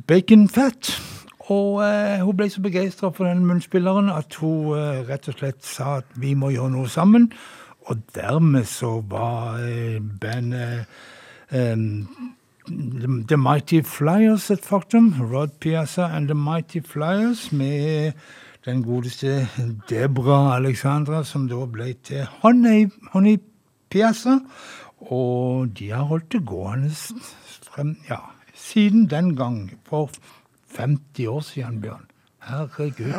[0.06, 0.92] Bacon Fat.
[1.50, 5.64] Og eh, hun ble så begeistra for den munnspilleren at hun eh, rett og slett
[5.66, 7.30] sa at vi må gjøre noe sammen.
[7.90, 10.84] Og dermed så var eh, bandet
[11.50, 11.74] eh,
[13.28, 15.14] The Mighty Flyers et faktum.
[15.32, 18.12] Rod Piazza and The Mighty Flyers med
[18.64, 19.48] den godeste
[19.88, 23.38] Debra Alexandra, som da ble til Honey, Honey
[23.90, 24.38] Piazza.
[25.00, 26.90] Og de har holdt det gående
[27.70, 28.20] frem, ja,
[28.54, 30.10] siden den gang, for
[30.76, 32.04] 50 år siden, Bjørn.
[32.42, 33.14] Herregud.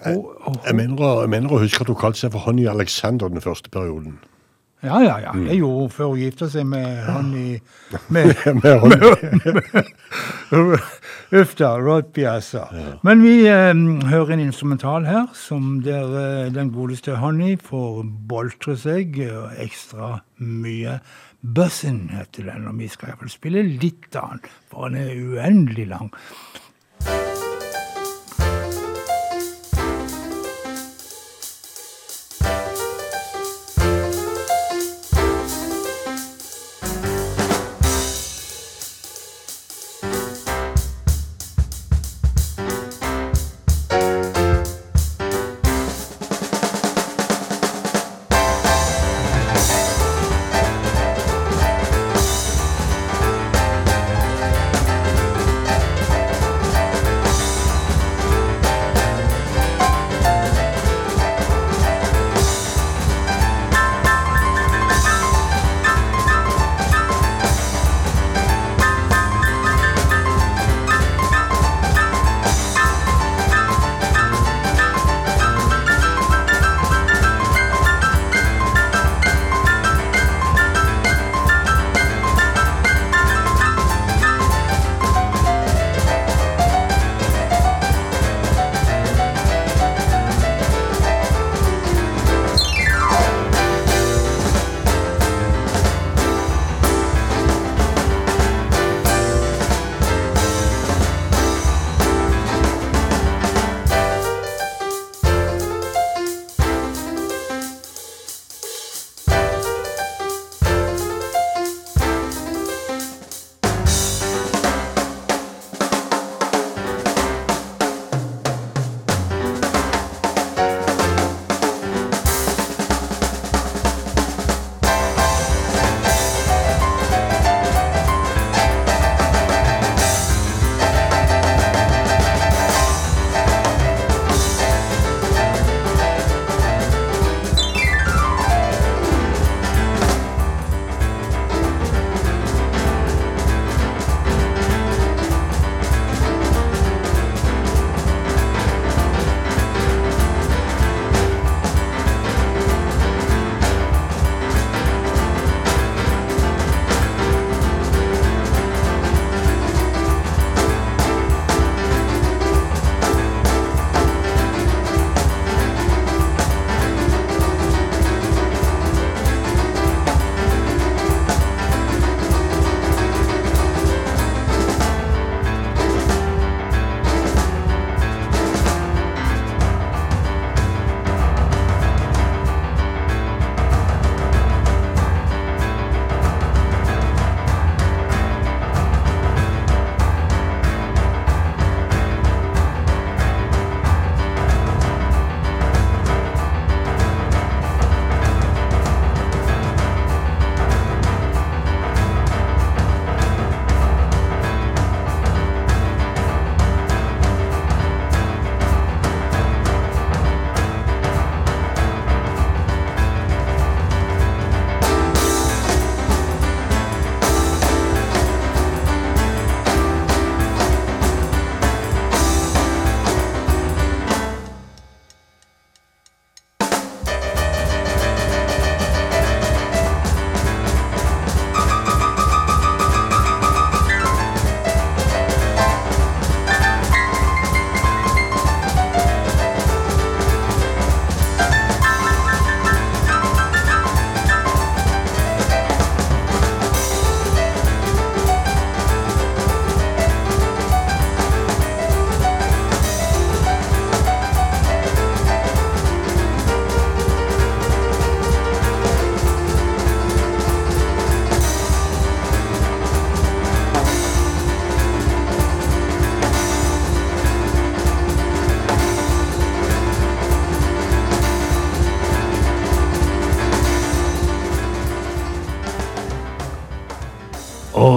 [0.00, 3.28] Og, og, Jeg mener, jeg mener å huske at hun kalte seg for Honey Alexander
[3.28, 4.18] den første perioden.
[4.82, 5.32] ja, ja, ja.
[5.32, 7.58] Det gjorde hun før hun gifta seg med han i
[8.08, 8.98] med, Med Honey.
[11.32, 12.66] Uff da, Rod Piazza.
[13.02, 13.72] Men vi eh,
[14.10, 20.18] hører en instrumental her, som der eh, den godeste Honey får boltre seg og ekstra
[20.44, 20.98] mye.
[21.44, 25.88] Bussin heter den, og vi skal iallfall spille litt av den, for den er uendelig
[25.92, 26.12] lang.
[27.04, 27.33] Thank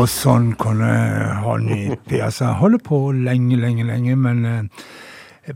[0.07, 0.87] Og sånn kunne
[1.43, 4.85] Honey Piazza holde på lenge, lenge, lenge, men eh,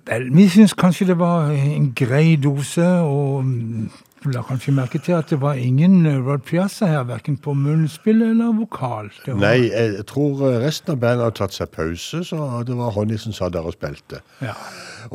[0.10, 5.32] vel, vi syns kanskje det var en grei dose, og la kanskje merke til at
[5.32, 9.08] det var ingen eh, Rod Piazza her, verken på munnspill eller vokal.
[9.40, 13.24] Nei, jeg tror eh, resten av bandet har tatt seg pause, så det var Honey
[13.24, 14.20] som satt der og spilte.
[14.44, 14.60] Ja.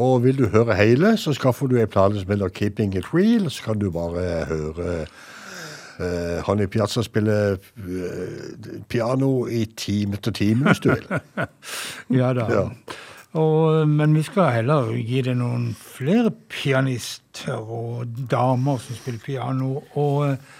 [0.00, 3.50] Og vil du høre hele, så skaffer du en plate som heter Keeping It Real,
[3.52, 5.02] så kan du bare høre
[6.44, 8.25] Honey Piazza spille eh,
[8.88, 11.10] piano i time etter time, hvis du vil.
[12.20, 12.46] Ja da.
[12.52, 12.64] Ja.
[13.36, 19.82] Og, men vi skal heller gi det noen flere pianister og damer som spiller piano.
[19.98, 20.54] Og eh,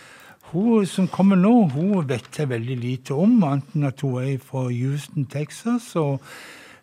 [0.51, 4.37] hun som kommer nå, hun vet jeg veldig lite om, annet enn at hun er
[4.45, 5.95] fra Houston, Texas.
[5.97, 6.21] og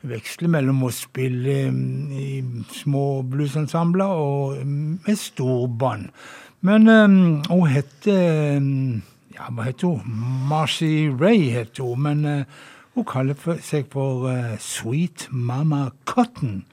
[0.04, 2.30] veksler mellom å spille mm, i
[2.76, 6.10] små bluesensembler og mm, med storband.
[6.64, 7.18] Men um,
[7.50, 9.02] hun heter mm,
[9.34, 10.02] Ja, hva heter hun?
[10.50, 12.02] Marcy Ray heter hun.
[12.02, 12.44] Men uh,
[12.94, 16.66] hun kaller for, seg for uh, Sweet Mama Cotton.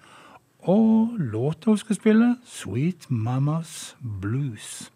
[0.68, 4.92] Og låta hun skal spille, Sweet Mamas Blues.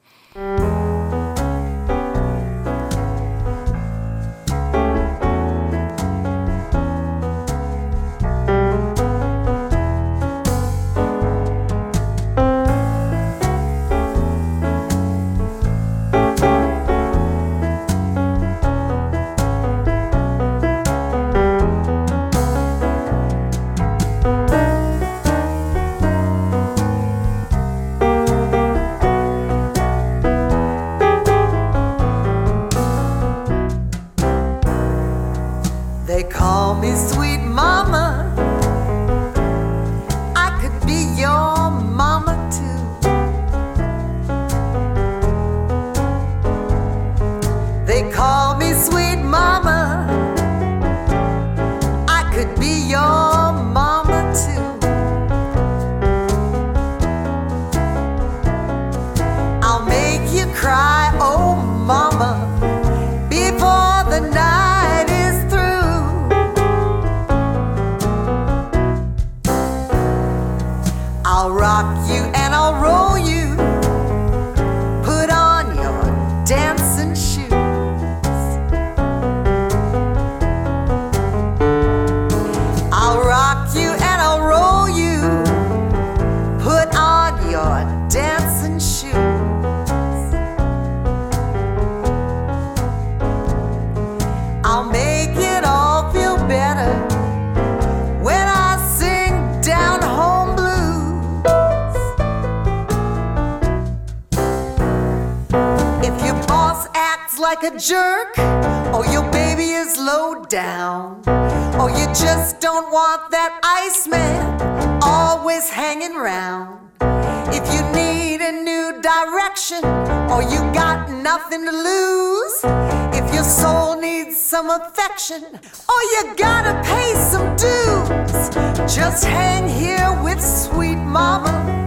[124.86, 131.83] Affection, or oh, you gotta pay some dues, just hang here with sweet mama.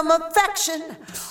[0.00, 0.80] Some affection,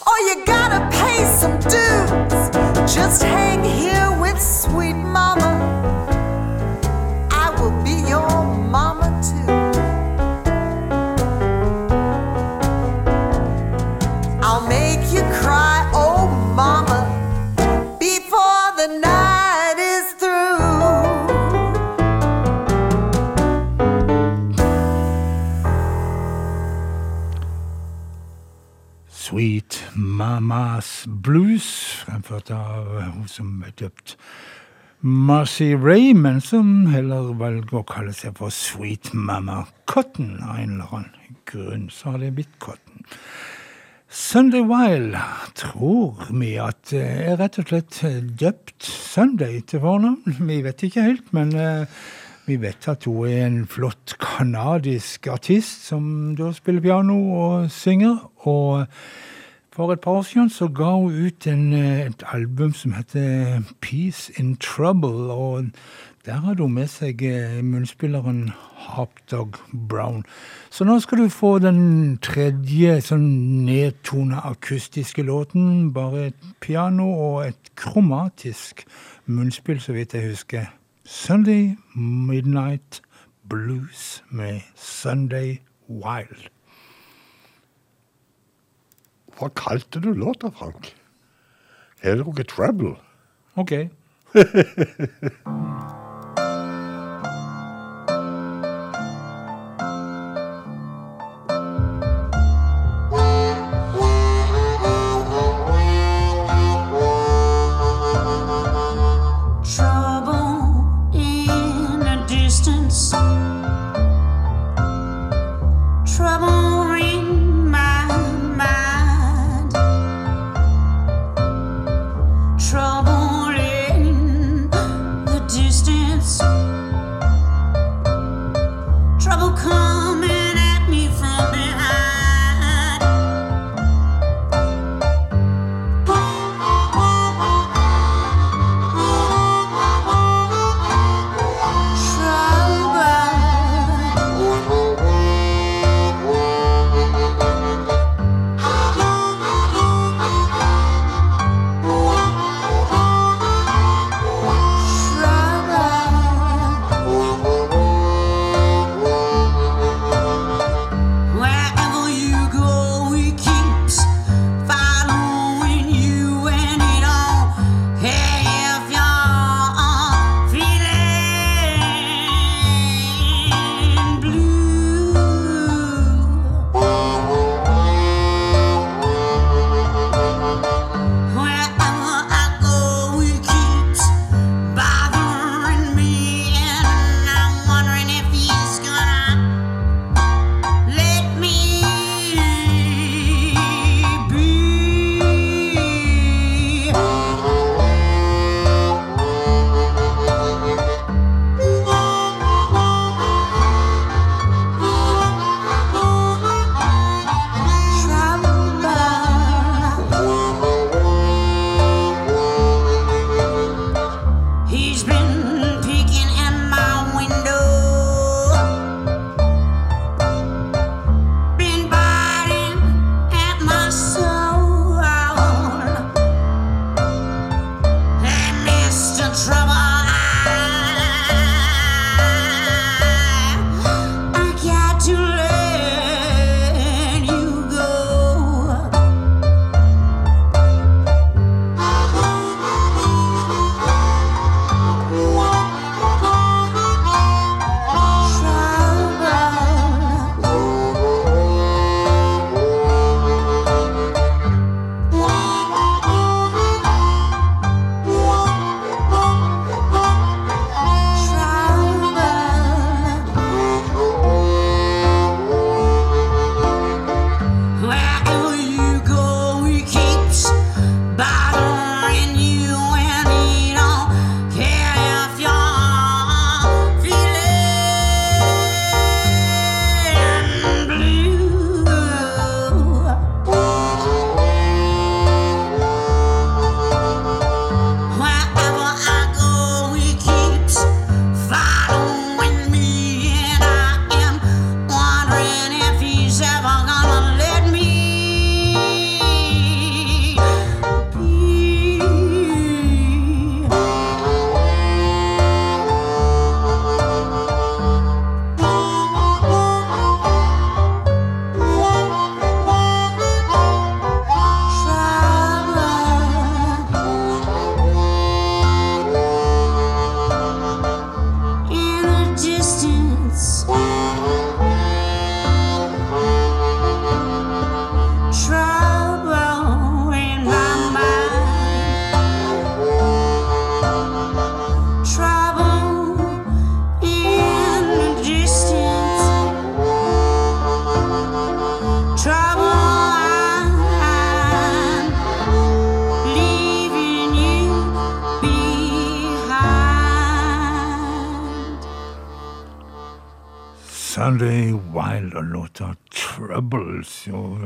[0.06, 5.29] or you gotta pay some dues, just hang here with sweet mama.
[31.08, 31.68] Blues,
[32.06, 34.18] fremført av hun som er døpt
[35.02, 40.96] Marcy Raymond, som heller velger å kalle seg for Sweet Mama Cotton av en eller
[40.98, 41.86] annen grunn.
[41.94, 43.06] Så har det blitt Cotton.
[44.10, 45.16] Sunday Wild
[45.56, 48.02] tror vi at er rett og slett
[48.42, 50.40] døpt Sunday til fornavn.
[50.50, 52.02] Vi vet ikke helt, men eh,
[52.50, 58.18] vi vet at hun er en flott kanadisk artist som da spiller piano og synger.
[58.50, 58.90] Og
[59.80, 63.62] for et par år siden så ga hun ut en, eh, et album som heter
[63.82, 65.32] Peace in Trouble.
[65.32, 65.66] Og
[66.26, 69.56] der hadde hun med seg eh, munnspilleren Hopdog
[69.90, 70.26] Brown.
[70.70, 73.30] Så nå skal du få den tredje sånn
[73.70, 75.94] nedtona akustiske låten.
[75.96, 78.84] Bare et piano og et kromatisk
[79.26, 80.68] munnspill, så vidt jeg husker.
[81.06, 83.00] Sunday Midnight
[83.48, 86.50] Blues med Sunday Wild.
[89.40, 90.92] Hva kalte du låta, Frank?
[92.04, 92.98] Er det noe trouble?
[93.56, 93.72] Ok.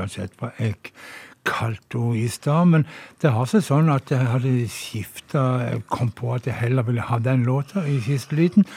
[0.04, 0.80] uansett hva jeg
[1.48, 2.72] kalte henne i stad.
[2.72, 2.88] Men
[3.24, 7.08] det har seg sånn at jeg hadde skifta Jeg kom på at jeg heller ville
[7.08, 8.68] ha den låta i siste liten.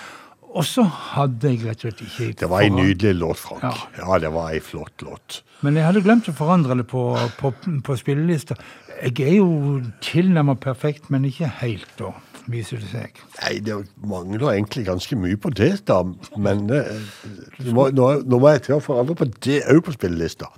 [0.56, 3.64] Og så hadde jeg rett og slett ikke Det var ei nydelig låt, Frank.
[3.66, 3.74] Ja.
[4.00, 5.42] Ja, det var ei flott låt.
[5.66, 7.02] Men jeg hadde glemt å forandre det på,
[7.40, 7.52] på,
[7.84, 8.56] på spillelista.
[9.02, 12.14] Jeg er jo tilnærmet perfekt, men ikke helt, da,
[12.48, 13.20] viser det seg.
[13.42, 13.76] Nei, det
[14.08, 16.00] mangler egentlig ganske mye på det, da.
[16.40, 16.82] Men det,
[17.60, 20.48] nå, må, nå, nå må jeg til å forandre på det òg på spillelista.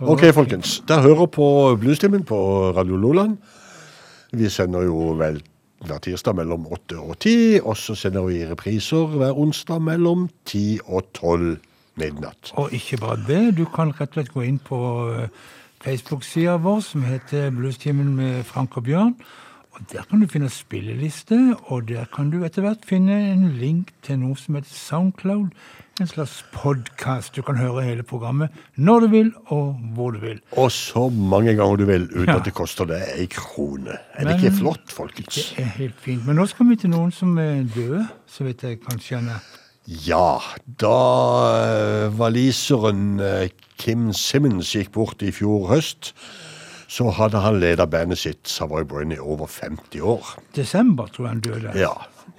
[0.00, 0.80] OK, folkens.
[0.88, 1.46] Dere hører på
[1.78, 2.36] Bluestimen på
[2.74, 3.36] Radio Loland.
[4.34, 5.38] Vi sender jo vel
[5.84, 10.80] hver tirsdag mellom 8 og 10, og så sender vi repriser hver onsdag mellom 10
[10.86, 11.46] og 12
[12.00, 12.50] midnatt.
[12.58, 14.80] Og ikke bare det, du kan rett og slett gå inn på
[15.14, 15.28] eh,
[15.84, 19.14] Facebook-sida vår som heter Bluestimen med Frank og Bjørn.
[19.74, 23.90] Og Der kan du finne spilleliste, og der kan du etter hvert finne en link
[24.02, 25.50] til noe som heter Soundcloud.
[26.00, 27.36] En slags podkast.
[27.36, 28.50] Du kan høre hele programmet
[28.82, 30.40] når du vil, og hvor du vil.
[30.58, 32.36] Og så mange ganger du vil, uten Ja.
[32.40, 33.94] at det koster deg ei krone.
[34.14, 35.54] Er det Men- ikke flott, folkens?
[35.56, 36.26] Det er helt fint.
[36.26, 39.40] Men nå skal vi til noen som er døde, så vidt jeg kan skjønne.
[39.86, 40.38] Ja,
[40.80, 40.88] da
[42.06, 43.48] eh, waliseren eh,
[43.78, 46.12] Kim Simmons gikk bort i fjor høst,
[46.88, 50.38] så hadde han leda bandet sitt Savoy Brun i over 50 år.
[50.56, 51.72] Desember, tror jeg han døde.
[51.78, 51.92] Ja,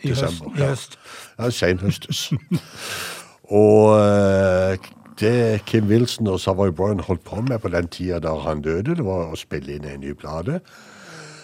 [0.04, 0.58] I høst- desember.
[0.58, 0.68] i ja.
[0.70, 0.98] høst.
[1.40, 2.34] Ja, senhøstes.
[3.50, 4.78] og eh,
[5.20, 8.96] det Kim Wilson og Savoy Brown holdt på med på den tida da han døde,
[8.96, 10.60] det var å spille inn en ny plate.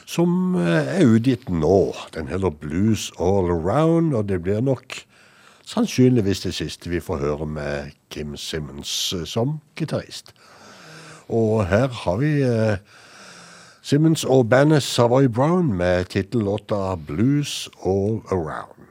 [0.06, 1.94] Som eh, er utgitt nå.
[2.14, 5.06] Den heter Blues All Around, og det blir nok
[5.64, 10.34] sannsynligvis det siste vi får høre med Kim Simmons eh, som gitarist.
[11.32, 12.76] Og her har vi eh,
[13.82, 18.91] Simmons og bandet Savoy Brown med tittellåta Blues All Around.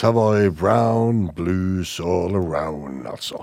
[0.00, 3.42] Savoy Brown, blues all around, altså.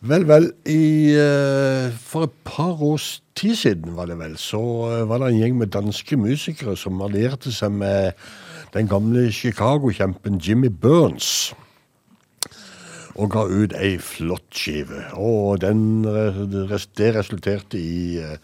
[0.00, 4.58] Vel, vel, i, eh, for et par års tid siden var det vel, så
[4.88, 8.18] eh, var det en gjeng med danske musikere som allierte seg med
[8.74, 11.54] den gamle Chicago-kjempen Jimmy Burns.
[13.14, 15.06] Og ga ut ei flott skive.
[15.14, 18.36] Og den, det resulterte i eh,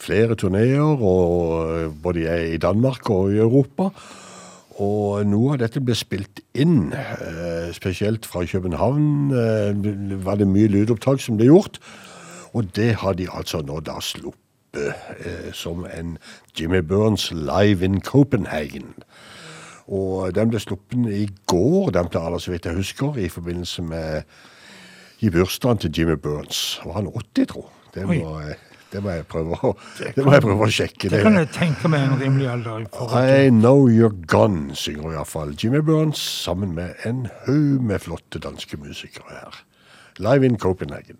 [0.00, 0.96] flere turneer,
[2.00, 3.92] både i Danmark og i Europa.
[4.80, 9.32] Og noe av dette ble spilt inn, eh, spesielt fra København.
[9.32, 11.78] eh, var det mye lydopptak som ble gjort.
[12.54, 14.92] Og det har de altså nå da sluppet
[15.24, 16.18] eh, som en
[16.58, 18.94] Jimmy Burns live in Copenhagen.
[19.88, 24.22] Og den ble sluppet i går, den planen, så vidt jeg husker, i forbindelse med
[25.20, 26.80] i bursdagen til Jimmy Burns.
[26.84, 27.66] Var han 80, tro?
[27.94, 28.40] Det må,
[28.92, 31.10] det må jeg prøve å, det må jeg prøve å sjekke.
[31.12, 33.48] Det kan jeg tenke meg en rimelig alder i.
[33.48, 39.38] Know You're Gone, synger iallfall Jimmy Burns sammen med en haug med flotte danske musikere
[39.38, 39.62] her.
[40.20, 41.16] Live in Copenhagen.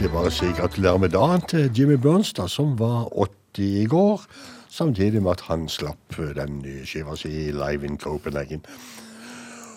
[0.00, 3.08] Egentlig bare si gratulerer med dagen til Jimmy Bernstad, som var
[3.52, 4.22] 80 i går.
[4.68, 8.62] Samtidig med at han slapp den nye skiva si live in Copenhagen.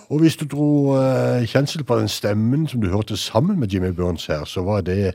[0.09, 3.91] Og hvis du dro eh, kjensel på den stemmen som du hørte sammen med Jimmy
[3.91, 5.13] Burns her, så var det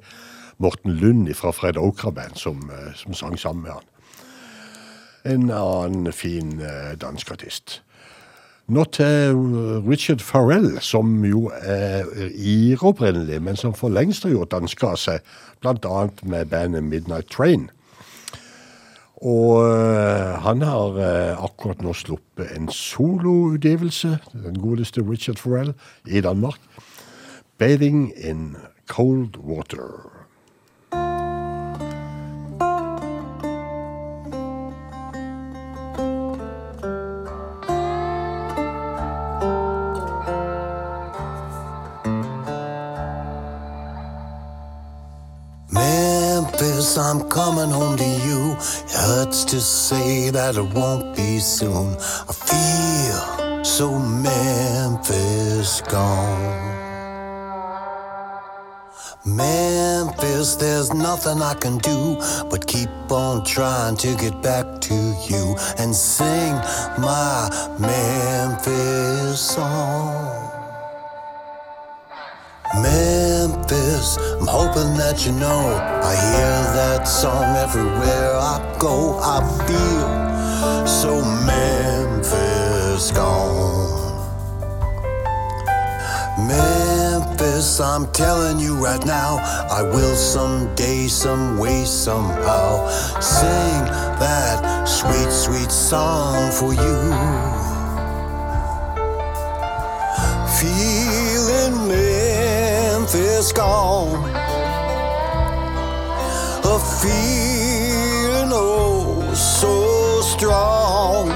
[0.59, 3.89] Morten Lund fra Fred Okra Band som, eh, som sang sammen med han.
[5.25, 7.83] En annen fin eh, dansk artist.
[8.69, 9.37] Nå til
[9.89, 12.05] Richard Farrell, som jo er
[12.37, 15.25] ir opprinnelig, men som for lengst har gjort dansk av seg,
[15.65, 17.71] annet med bandet Midnight Train.
[19.25, 25.75] Og øh, han har øh, akkurat nå sluppet en soloutgivelse, den godeste Richard Farrell,
[26.07, 26.61] i Danmark.
[27.59, 30.18] 'Bathing in Cold Water'.
[46.99, 48.53] I'm coming home to you.
[48.53, 51.97] It hurts to say that it won't be soon.
[52.29, 56.79] I feel so Memphis gone.
[59.25, 62.17] Memphis, there's nothing I can do
[62.51, 64.95] but keep on trying to get back to
[65.29, 66.55] you and sing
[66.99, 67.49] my
[67.79, 70.48] Memphis song.
[72.83, 75.61] Memphis, I'm hoping that you know
[76.03, 79.19] I hear that song everywhere I go.
[79.21, 83.89] I feel so Memphis gone.
[86.47, 89.39] Memphis, I'm telling you right now,
[89.71, 92.89] I will someday, some way, somehow
[93.21, 93.85] sing
[94.23, 96.99] that sweet, sweet song for you.
[100.59, 100.98] Feeling
[103.49, 104.25] Memphis gone.
[106.65, 111.31] A feeling oh so strong.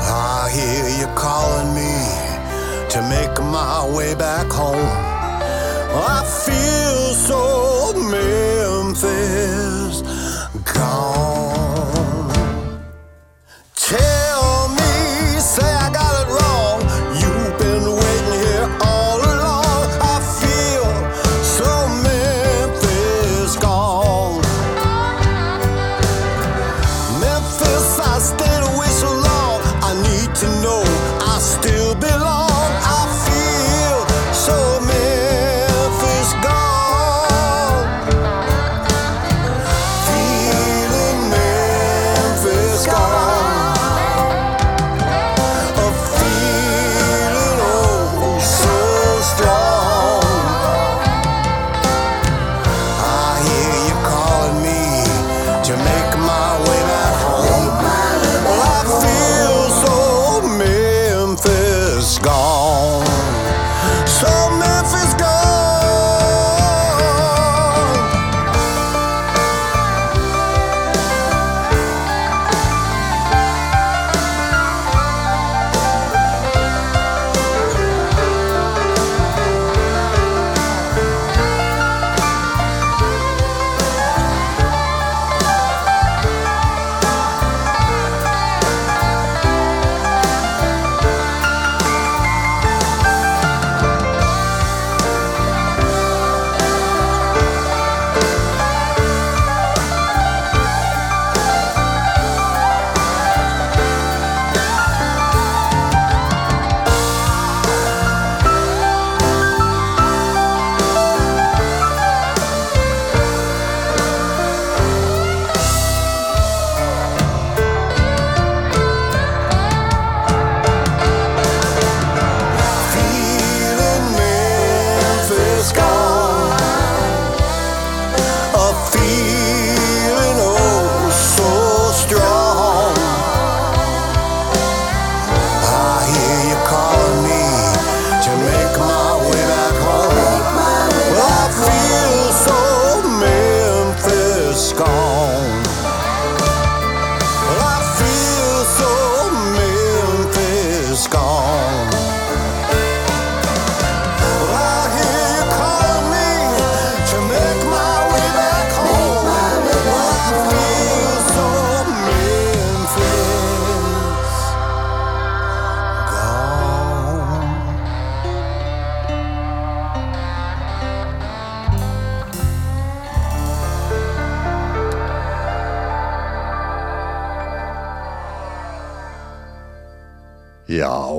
[0.00, 1.94] I hear you calling me
[2.90, 4.88] to make my way back home.
[5.94, 10.02] I feel so Memphis
[10.72, 11.37] gone.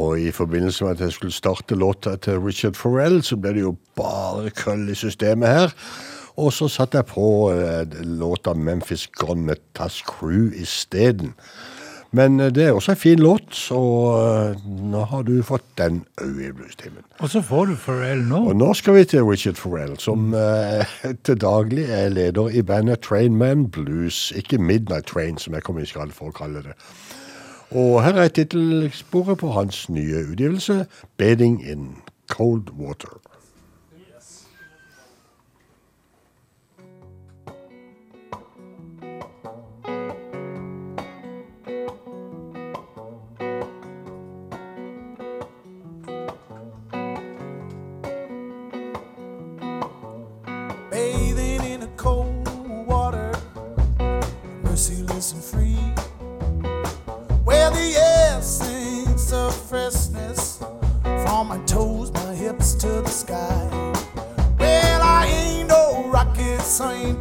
[0.09, 3.65] Og i forbindelse med at jeg skulle starte låta til Richard Farrell, så ble det
[3.65, 5.75] jo bare krøll i systemet her.
[6.39, 11.35] Og så satte jeg på eh, låta Memphis Gone med Tass Crew isteden.
[12.11, 13.79] Men eh, det er også en fin låt, så
[14.17, 17.03] eh, nå har du fått den òg i bluestimen.
[17.19, 18.41] Og så får du Pharrell nå.
[18.49, 23.03] Og nå skal vi til Richard Farrell, som eh, til daglig er leder i bandet
[23.05, 24.31] Trainman Blues.
[24.35, 26.77] Ikke Midnight Train, som jeg kommer i skade for å kalle det.
[27.71, 30.85] Og her er tittelsporet på hans nye utgivelse,
[31.17, 31.97] 'Bedding in
[32.27, 33.28] Cold Water'.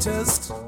[0.09, 0.68] Just.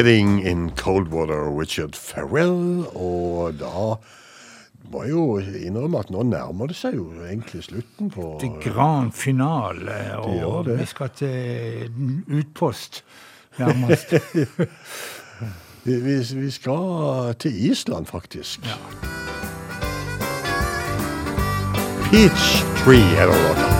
[0.00, 2.86] 'Wedding in Coldwater', Richard Farrell.
[2.94, 3.96] Og da
[4.90, 9.12] må jeg jo innrømme at nå nærmer det seg jo egentlig slutten på Det grand
[9.12, 10.78] finale, og det.
[10.80, 11.92] vi skal til
[12.32, 13.04] utpost,
[13.58, 14.14] nærmest.
[15.84, 18.60] Vi, vi, vi skal til Island, faktisk.
[22.10, 23.79] Peach Tree heter låta.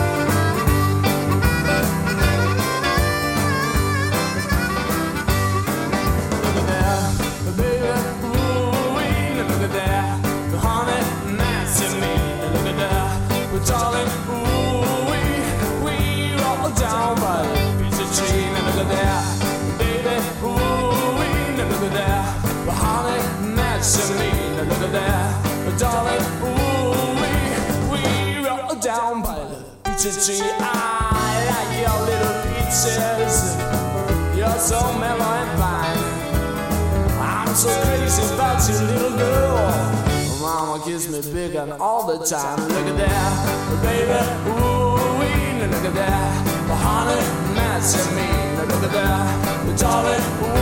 [41.01, 42.61] Kiss me big and all the time.
[42.69, 44.21] Look at that, baby.
[44.51, 46.69] Ooh, wee, look at that.
[46.69, 48.29] The honey matching me.
[48.71, 50.60] Look at that, darling.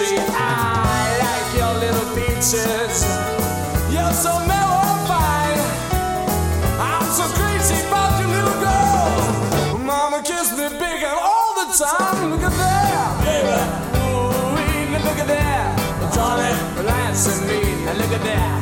[0.00, 3.02] I like your little peaches.
[3.90, 5.58] You're so mellow and fine.
[6.78, 9.78] I'm so crazy about you, little girl.
[9.82, 12.30] Mama kiss me big and all the time.
[12.30, 13.58] Look at that, baby.
[13.98, 16.14] Ooh, look at that.
[16.14, 17.58] Darling, relaxing me.
[17.88, 18.54] And look at that,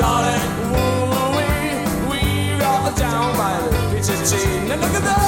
[0.00, 0.40] darling.
[0.72, 2.20] Ooh, wee, we
[2.56, 4.68] roll down by the peachy tree.
[4.68, 5.27] Now look at that,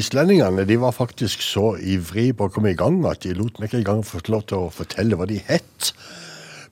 [0.00, 3.68] Islendingene de var faktisk så ivrige på å komme i gang at de lot meg
[3.68, 5.90] ikke engang få lov til å fortelle hva de het.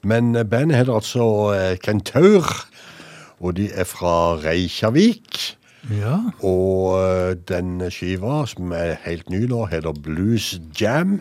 [0.07, 2.47] Men eh, bandet heter altså eh, Kentaur,
[3.41, 5.43] og de er fra Reykjavik.
[5.93, 6.17] Ja.
[6.41, 11.19] Og eh, den skiva, som er helt ny nå, heter Blues Jam.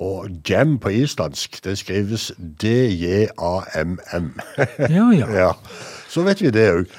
[0.00, 4.30] Og jam på islandsk, det skrives D-J-A-M-M.
[4.88, 5.32] Ja, ja.
[5.42, 5.50] ja.
[6.08, 6.94] Så vet vi det òg.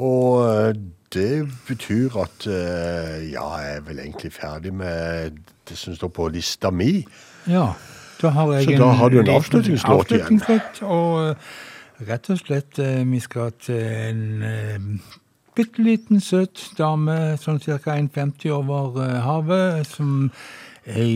[0.00, 0.80] Og
[1.14, 6.28] det betyr at eh, ja, jeg er vel egentlig ferdig med det som står på
[6.28, 7.04] lista mi.
[7.46, 7.72] Ja,
[8.22, 10.42] da har jeg Så da har du en avslutningslåt igjen.
[10.82, 11.34] Og eh,
[12.08, 15.00] rett og slett, eh, vi skal til en
[15.56, 17.96] bitte liten søt dame, sånn ca.
[17.96, 20.30] 1,50 over havet, som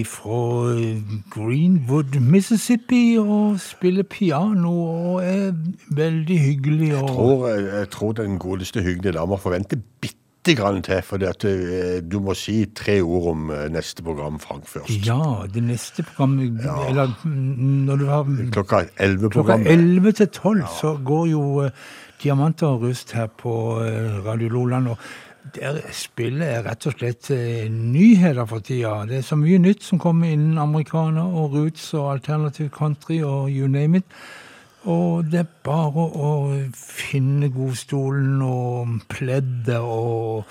[0.05, 0.75] fra
[1.31, 4.75] Greenwood, Mississippi, og spiller piano
[5.15, 5.53] og er
[5.89, 6.95] veldig hyggelig.
[6.95, 12.21] Og, Jeg tror, jeg, tror den godeste hyggelige dama forventer bitte grann til, for du
[12.21, 15.07] må si tre ord om eh, neste program, Frank, først.
[15.07, 19.57] Ja, det neste programmet Eller mm, når du har Klokka 11 Klokka.
[19.57, 21.71] 11 til 12 så går jo eh,
[22.23, 24.89] Diamanter og rust her på eh, Radio Loland.
[24.89, 24.99] og
[25.53, 28.95] der spiller jeg rett og slett eh, nyheter for tida.
[29.09, 33.51] Det er så mye nytt som kommer innen amerikaner og roots og alternative country og
[33.53, 34.17] you name it.
[34.85, 36.31] Og det er bare å
[36.77, 40.45] finne godstolen og pleddet og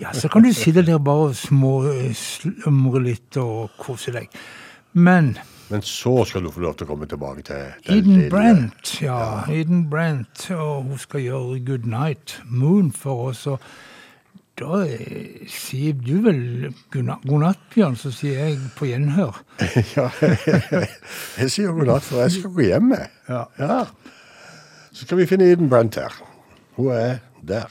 [0.00, 4.30] Ja, så kan du sitte der bare og småslumre litt og kose deg.
[4.96, 5.34] Men
[5.68, 9.44] Men så skal du få lov til å komme tilbake til den Eden Brent, ja.
[9.46, 13.46] Eden Brent, og hun skal gjøre Good Night Moon for oss.
[13.46, 13.60] og
[14.58, 19.38] Da eh, sier du vel god natt, Bjørn, så sier jeg på gjenhør.
[19.96, 22.90] ja, jeg sier god natt, for jeg skal gå hjem.
[22.96, 23.12] jeg.
[23.30, 23.84] Ja.
[24.90, 26.18] Så skal vi finne Eden Brent her.
[26.76, 27.70] Hun er der.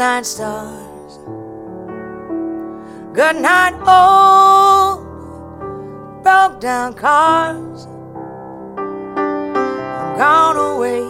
[0.00, 1.18] Night, stars.
[3.12, 5.04] Good night, old
[6.22, 7.86] broke down cars.
[9.18, 11.02] I'm gone away,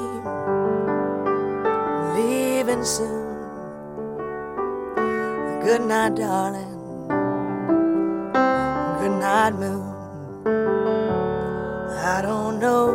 [2.16, 3.30] leaving soon.
[5.62, 6.74] Good night, darling.
[8.98, 9.86] Good night, moon.
[12.12, 12.86] I don't know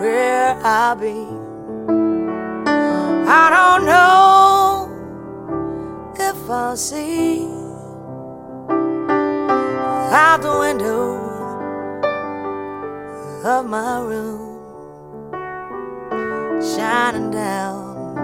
[0.00, 1.33] where I'll be.
[3.36, 4.88] I don't know
[6.14, 7.48] if I'll see
[10.12, 11.16] out the window
[13.44, 14.60] of my room
[16.62, 18.14] shining down.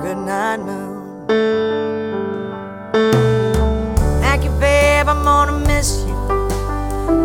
[0.00, 1.26] Good night, moon.
[4.22, 5.08] Thank you, babe.
[5.08, 6.14] I'm gonna miss you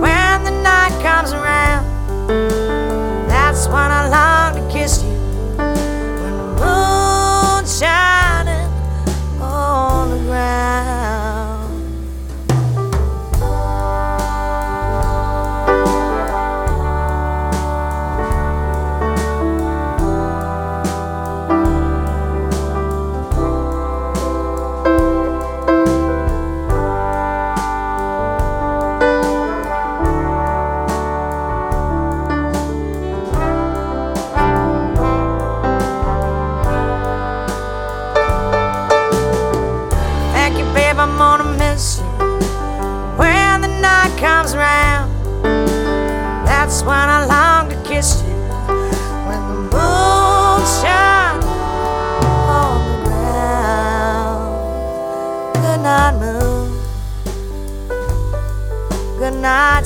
[0.01, 1.85] when the night comes around.
[3.27, 4.04] That's when I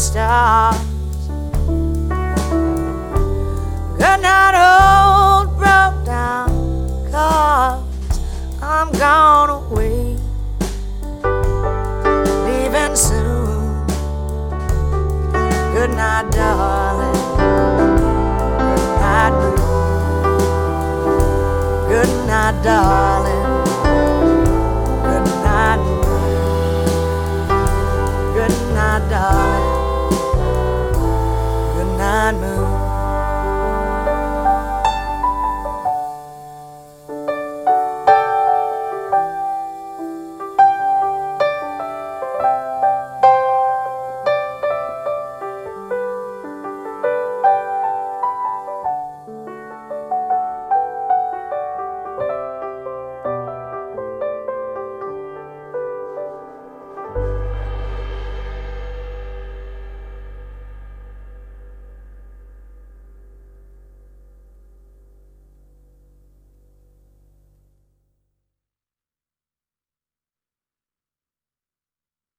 [0.09, 0.75] stars.
[4.01, 6.49] Good night, old broke down
[7.11, 7.83] cars.
[8.59, 10.17] I'm gone away,
[12.45, 13.85] leaving soon.
[15.75, 17.19] Good night, darling.
[18.67, 19.35] Good night.
[21.87, 23.08] Good night, darling.